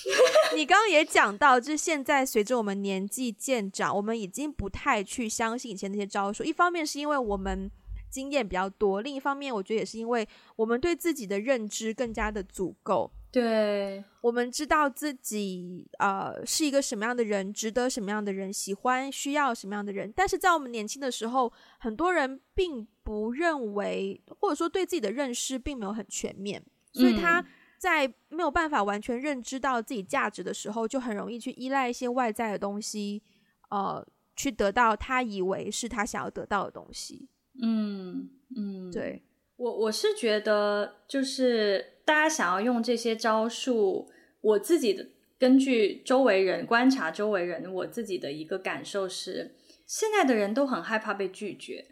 [0.55, 7.71] 你刚刚也讲到，就是现在随着我们年纪渐长，我们已经不太去相信以前那些招数，一方面是因为我们。
[8.13, 13.11] 经验比较多，另一方面，我觉得也是因为我们对自己的认知更加的足够。
[13.33, 20.13] 对，我们知道自己呃是一个什么样的人，值得什么样的人喜欢，需要什么样的人。
[20.15, 27.43] 但是在我们年轻的时候，很多人并不认为，或者说对自己的认识并没有很全面，所以他
[27.79, 33.23] 在没有办法完全认知到自己价值的时候，就很容易去依赖一些外在的东西，
[33.71, 34.07] 呃，
[34.37, 37.31] 去得到他以为是他想要得到的东西。
[37.61, 39.23] 嗯嗯，对，
[39.57, 44.09] 我我是觉得，就是大家想要用这些招数，
[44.41, 45.07] 我自己的
[45.39, 49.55] 根据周围人观察周围人，我自己的一个感受是，
[49.87, 51.87] 现在的人都很害怕被拒绝。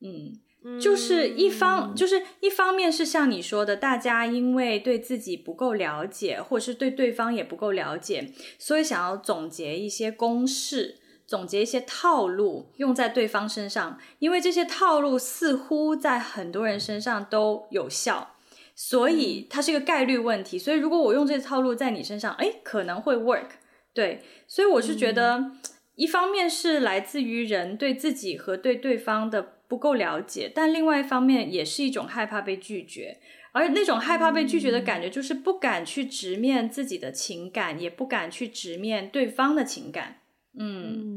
[0.00, 10.96] 嗯，就是一方，就是一方面是像你说的，大家因为对自己不够了解，或是对对方也不够了解，所以想要总结一些公式。
[11.26, 18.36] 总结一些套路用在对方身上，因为这些套路似乎在很多人身上都有效，
[18.74, 20.58] 所以它是一个概率问题。
[20.58, 23.48] 所以如果我用这套路在你身上，诶，可能会 work。
[23.94, 25.52] 对，所以我是觉得，
[25.96, 33.18] 一方面是来自于人对自己和对对方的不够了解，但另外一方面也是一种害怕被拒绝，
[33.52, 40.20] 而那种害怕被拒绝的感觉，就是不敢去直面自己的情感，也不敢去直面对方的情感。
[40.58, 41.11] 嗯，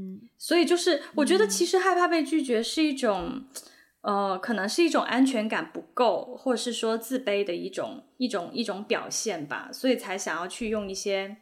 [0.45, 3.45] 所以就是我觉得其实害怕被拒绝是一种，
[4.01, 11.37] 嗯、呃，可能是一种安全感不够，或者是说自卑的一种一种一种表现吧，所以才想要去用一些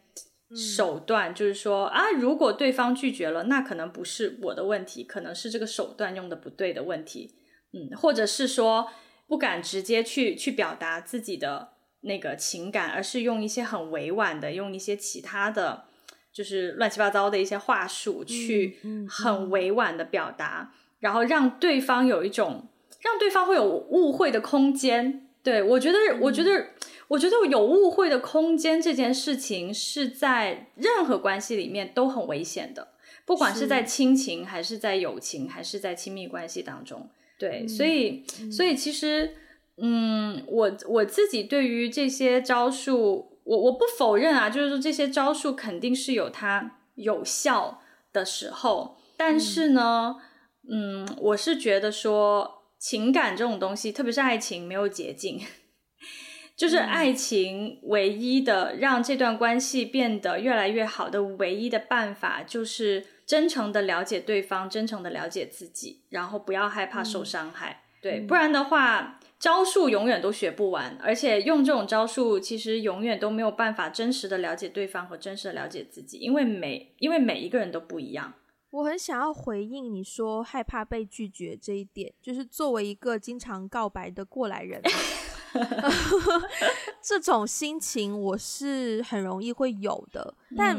[0.78, 7.36] 手段，嗯、就是说啊，如果对方拒绝了，那可能不是我的问题，可能是这个手段用的不对的问题，
[7.74, 8.88] 嗯，或者是说
[9.28, 11.74] 不敢直接去去表达自己的
[12.04, 15.91] 那个情感，而是用一些很委婉的，用一些其他的。
[16.34, 18.78] 就是乱七八糟的一些话术，去
[19.08, 22.66] 很委婉的表达，然后让对方有一种
[23.02, 25.28] 让对方会有误会的空间。
[25.44, 26.70] 对，我觉得，嗯、我觉得，
[27.10, 32.88] 我觉得有误会的空间这件事情是在任何关系里面都很危险的，
[33.26, 37.08] 不管是在亲情还是在友情还是在亲密关系当中。
[37.38, 39.36] 对，嗯、所以，所以其实，
[39.78, 43.33] 嗯，我我自己对于这些招数。
[43.46, 47.82] 我我不否认啊，就是说这些招数肯定是有它有效
[48.12, 50.18] 的时候，但是呢，
[50.70, 55.41] 嗯，嗯，我是觉得说情感这种东西，特别是爱情，没有捷径，
[56.56, 69.20] 就是爱情唯一的让这段关系变得越来越好的唯一的办法，就是真诚的了解对方，真诚的了解自己，然后不要害怕受伤害，嗯、对，不然的话。
[69.44, 78.36] 招数永远都学不完，而且用这种招数，其实永远都没有办法真实的了解对方和真实的了解自己，因为每因为每一个人都不一样。
[78.70, 84.82] 我很想要回应你说害怕被拒绝这一点，就是作为一个经常告白的过来人，
[87.04, 90.34] 这种心情我是很容易会有的。
[90.56, 90.78] 但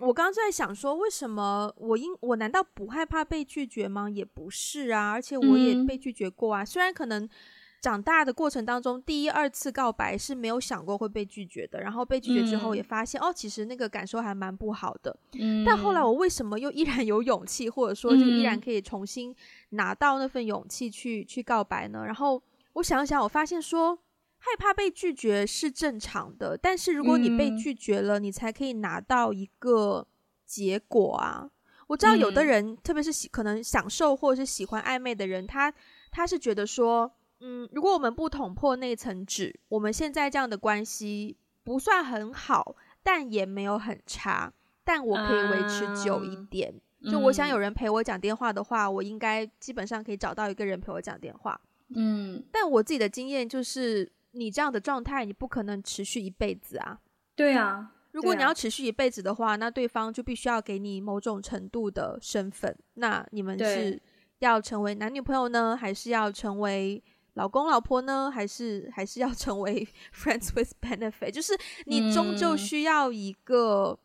[0.00, 4.10] 我刚刚在想说，为什么我应我难道不害怕被拒绝吗？
[4.10, 6.62] 也不是啊，而且我也被拒绝过啊。
[6.62, 7.26] 虽然可能。
[7.82, 15.14] 长大的过程当中，第一、二次告白是没有想过会被拒绝的，然后被拒绝之后也发现，嗯、哦，其实那个感受还蛮不好的。
[15.32, 19.34] 嗯，但后来我为什么又依然有勇气，或者说就依然可以重新
[19.70, 22.04] 拿到那份勇气去去告白呢？
[22.06, 22.40] 然后
[22.74, 23.98] 我想想，我发现说
[24.38, 30.06] 害怕被拒绝是正常的，但是如果你被拒绝了，你才可以拿到一个
[30.46, 31.50] 结果啊。
[31.88, 35.74] 我知道有的人，特别是喜可能享受或者是喜欢暧昧的人，他
[36.12, 37.12] 他是觉得说。
[37.44, 44.52] 嗯，如果我们不捅破那层纸，我们现在这样的关系不算很好，但也没有很差，
[44.84, 46.72] 但我可以维持久一点。
[47.00, 51.60] Uh, 就我想有人陪我讲电话的话，嗯、我应该基本上可以找到一个人陪我讲电话。
[51.96, 57.00] 嗯，但我自己的经验就是，你这样的状态，你不可能持续一辈子啊。
[57.34, 62.72] 对啊，如果你要持续一辈子的话，那对方就必须要给你某种程度的身份。
[62.94, 64.00] 那你们是
[64.38, 67.02] 要成为男女朋友呢，还是要成为？
[67.34, 68.30] 老公老婆呢？
[68.30, 71.30] 还是还是要成为 friends with benefit？
[71.30, 71.56] 就是
[71.86, 73.98] 你终究需要一个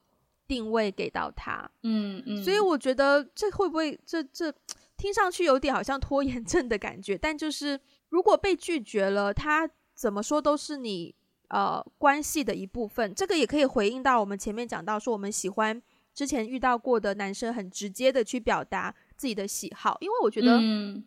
[0.48, 1.70] 定位给到他。
[1.84, 2.42] 嗯嗯。
[2.44, 4.54] 所以我觉得这会不会这这
[4.96, 7.18] 听上去有点好像拖延症的感觉？
[7.18, 7.78] 但就是
[8.10, 11.14] 如果被拒绝了，他怎么说都是你
[11.50, 13.14] 呃关系的一部分。
[13.14, 15.82] 这个也可以回应到我们前面讲到说，我们喜欢
[16.14, 20.58] 之前遇到过的男生很直接的去表达自己的喜好，因为我觉得。
[20.62, 21.04] 嗯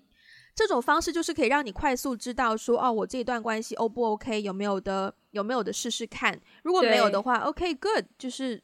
[0.54, 6.38] 这种方式就是可以让你快速知道说，哦，我这一段关系 O 不 OK，有没有的，有没有的试试看。
[6.62, 8.62] 如果没有的话，OK，good，就是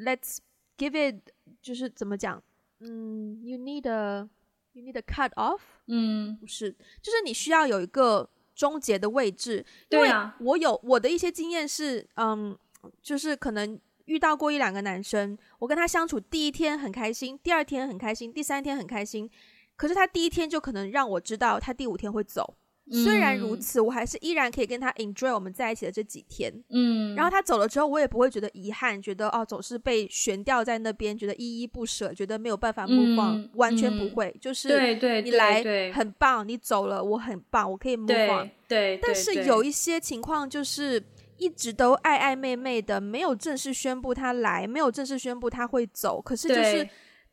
[0.00, 0.38] Let's
[0.78, 1.20] give it，
[1.60, 2.42] 就是怎么讲？
[2.80, 5.60] 嗯，You need a，You need a cut off。
[5.86, 6.72] 嗯，不是，
[7.02, 9.64] 就是你需要有一个终结的位置。
[9.88, 12.56] 对啊，我有我的一些经验是，嗯，
[13.02, 19.30] 就是可能遇到过一两个男生，我跟他相处第一天很开心，第二天很开心，第三天很开心。
[19.76, 22.54] 可是他第一天就可能让我知道他第五天会走，
[22.92, 26.52] 嗯、虽然如此，我还是依然可以跟他 enjoy 我们在一起的这几天。
[26.68, 34.28] 嗯，然后他走了之后，我也不会觉得遗憾，觉得哦总是被悬吊在那边，觉得依依不舍，觉得没有办法 on，嗯、完全不会。
[34.28, 35.62] 嗯、就是对对，你来
[35.92, 38.50] 很棒，你走了我很棒，我可以 move on。
[38.68, 41.02] 对，但是有一些情况就是
[41.36, 46.88] 一直都爱爱昧昧的，没有正式宣布他来，没有正式宣布他会走，可是就是。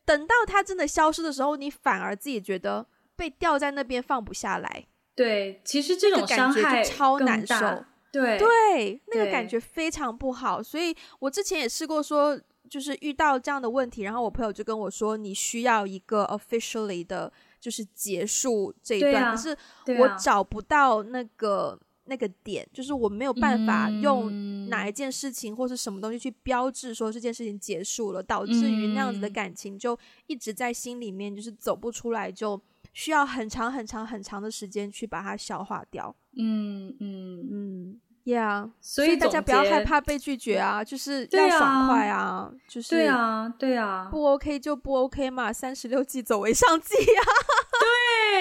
[0.05, 2.85] 等到它真的消失的时候，你反而自己觉得
[3.15, 4.85] 被吊在那边放不下来。
[5.15, 7.83] 对，其实这种伤害就超难受。
[8.11, 10.61] 对对，那个感觉非常不好。
[10.61, 12.39] 所以我之前也试过说，
[12.69, 19.23] 就是遇到这样的问题，然后我朋友就跟我说，你需要一个 officially 的，就是结束这一段。
[19.23, 19.57] 啊、可是
[19.99, 21.79] 我找不到那个。
[22.11, 29.97] 那个点就是我没有办法用哪一件事情或是什么东西去标志说这件事情结束了，导致于那样子的感情就
[30.27, 36.13] 一直在心里面，就是走不出来，就需要很长很长很长的时间去把它消化掉。
[36.35, 37.47] 嗯嗯。
[37.49, 47.23] 嗯，Yeah，所以大家不要害怕被拒绝啊，就是要爽快啊，就是对啊对啊，不 OK 就不 OK 嘛，三十六计走为上计啊。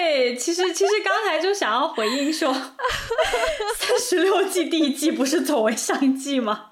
[0.01, 6.71] 对，其实其实刚才就想要回应说，三十六计第一计不是走为上计吗？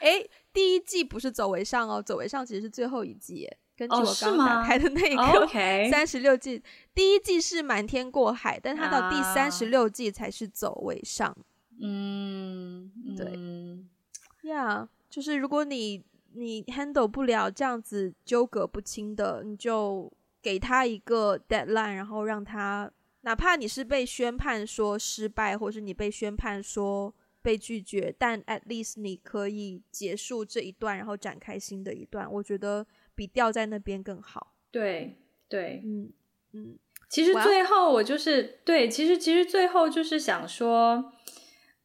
[0.00, 3.58] 哎，第一计不是走为上哦，走为上其实是最后一计耶。
[3.76, 5.46] 根据我刚刚打开的那个
[5.90, 6.62] 三十六计，
[6.94, 11.36] 第一计是瞒天过海，但它到第三十六计才是走为上。
[11.82, 16.02] 嗯，对呀，yeah, 就是如果你
[16.32, 20.10] 你 handle 不了这样子纠葛不清的，你就。
[20.44, 22.92] 给他一个 deadline，然后让他，
[23.22, 32.30] 哪怕你是被宣判说失败，或是你被宣判说被拒绝，但 at least 你可以结束这一段，然后展开新的一段。
[32.30, 34.54] 我觉得比掉在那边更好。
[34.70, 35.16] 对
[35.48, 36.12] 对，嗯
[36.52, 36.78] 嗯。
[37.08, 41.12] 其实最后我就是对，其实其实最后就是想说，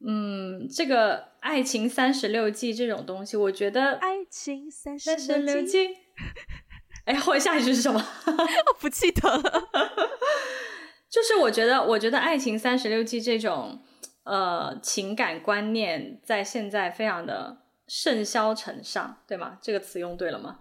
[0.06, 5.88] 嗯，这个爱情三十六计这种东西，我觉得爱情三十六计。
[7.10, 8.00] 哎，后面下一句是什么？
[8.28, 9.70] 我不记得了。
[11.10, 13.82] 就是我觉得，我觉得爱情三十六计这种
[14.26, 19.58] 呃情感观念，在现在非常的甚嚣尘上，对吗？
[19.60, 20.60] 这个词用对了吗？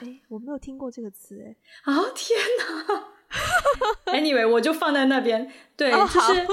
[0.00, 1.54] 哎，我没有听过这个词，哎。
[1.92, 5.52] 啊、哦，天哪！Anyway，我就放在那边。
[5.76, 6.46] 对，哦、就是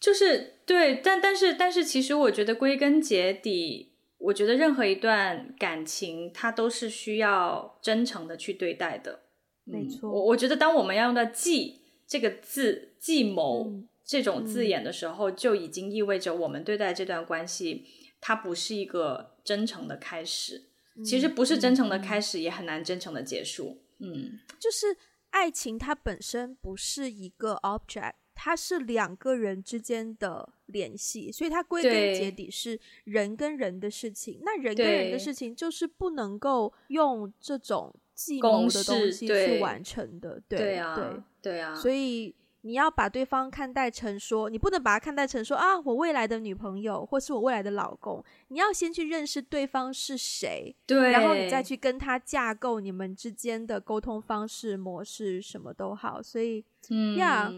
[0.00, 3.89] 就是对，但但是但是，其实我觉得归根结底。
[4.20, 9.20] 我觉得任何一段感情，它都是需要真诚的去对待的。
[9.64, 13.72] 没错，我我觉得当我们要用到计这个字，计谋
[14.04, 17.86] 这种字眼的时候，嗯、就已经意味着我们对待这段关系，
[18.20, 20.64] 它不是一个真诚的开始。
[20.96, 23.78] 嗯、其实不是真诚的开始，也很难真诚的结束。
[24.00, 24.96] 嗯，就是
[25.30, 28.14] 爱情它本身不是一个 object。
[28.34, 34.40] 它是两个人之间的联系，所以它归根结底是人跟人的事情。
[34.42, 40.42] 那人跟人的事情就是不能够用这种计谋的东西去完成的。
[40.48, 41.74] 对，对啊，对，对啊。
[41.74, 48.22] 所以你要把对方看待成说，你不能把他看待成说啊，我未来的女朋友或是我未来的老公。
[48.48, 56.22] 你要先去认识对方是谁，对，然后你再去跟他架构你们之间的沟通方式模式，什么都好。
[56.22, 57.52] 所以，嗯，呀。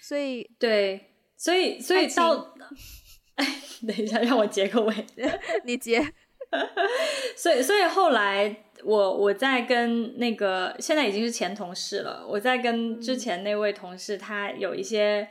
[0.00, 2.54] 所以对，所以所以到，
[3.36, 3.46] 哎，
[3.86, 5.06] 等一下，让我结个尾，
[5.64, 6.12] 你结。
[7.36, 15.28] 所以所以后来我我在跟那个现在已经是前同事了，我在跟之前那位同事，他有一些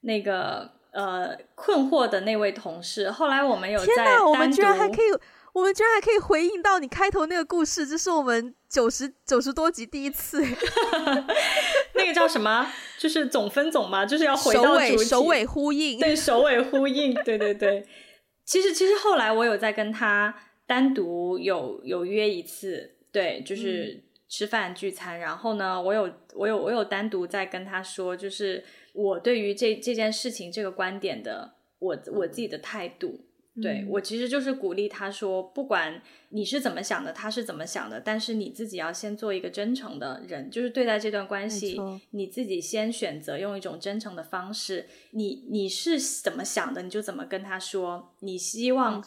[0.00, 5.06] 那个呃困惑的那位同事，后来我们有在我们居然还可以。
[5.52, 10.40] 我们居然还可以回应到你开头那个故事，这是我们九十九十多集第一次。
[11.94, 12.70] 那个叫什么？
[12.98, 15.98] 就是总分总嘛，就是要回到首尾首尾呼应。
[15.98, 17.12] 对，首尾呼应。
[17.24, 17.86] 对对对。
[18.44, 20.34] 其实其实后来我有在跟他
[20.66, 25.18] 单独有有约一次，对，就是吃饭聚餐。
[25.18, 33.24] 嗯、然后呢，我有我有我有单独在跟他说，就是我对于这这件事情这个观点的我我自己的态度。
[33.60, 41.80] 对，我其实就是鼓励他说，不管你是怎么想的，他是怎么想的，但是你自己要先做一个真诚的人，就是对待这段关系，
[42.10, 44.86] 你自己先选择用一种真诚的方式。
[45.10, 48.12] 你你是怎么想的，你就怎么跟他说。
[48.20, 49.04] 你希望，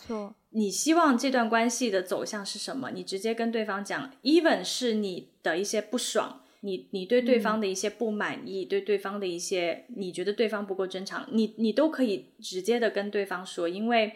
[0.51, 2.91] 你希望这段关系的走向是什么？
[2.91, 6.41] 你直接跟对方讲，even 是你的一些不爽。
[6.65, 14.13] 你你对对方的一些不满意，嗯、对对方的一些你觉得对方不够真诚，你你都可以直接的跟对方说，因为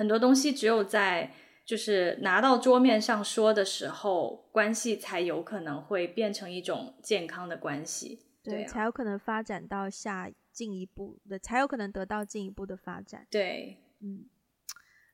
[0.00, 1.30] 很多东西只有在
[1.66, 13.26] 就是拿到桌面上说的时候，关系才有可能会变成一种健康的关系，对，对啊，才有可能发展到下进一步的，才有可能得到进一步的发展。
[13.30, 14.24] 对，嗯，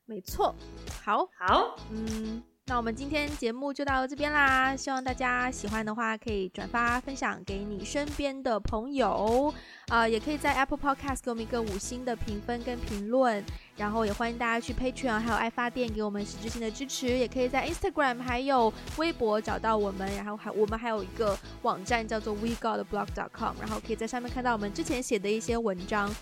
[0.04, 0.54] 没错，
[1.02, 2.44] 好，好，嗯。
[2.68, 9.54] 那我们今天节目就到这边啦，希望大家喜欢的话可以转发分享给你身边的朋友，
[9.86, 13.44] 啊、呃，也可以在 Apple Podcast 给我们一个五星的评分跟评论，
[13.76, 26.12] 然后也欢迎大家去 Patreon 还有爱发电给我们实质性的支持，也可以在 Instagram 还有微博找到我们，然后还我们还有一个网站叫做 WeGotTheBlog.com，然后可以在上面看到我们之前写的一些文章。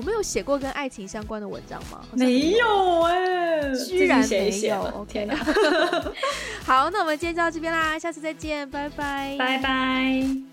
[0.00, 2.00] 我们有写过跟爱情相关的文章吗？
[2.12, 4.50] 没有，居然没有。
[4.50, 5.28] 写 OK，
[6.64, 10.49] 好，那我们今天就到这边啦，下次再见，拜拜，拜拜。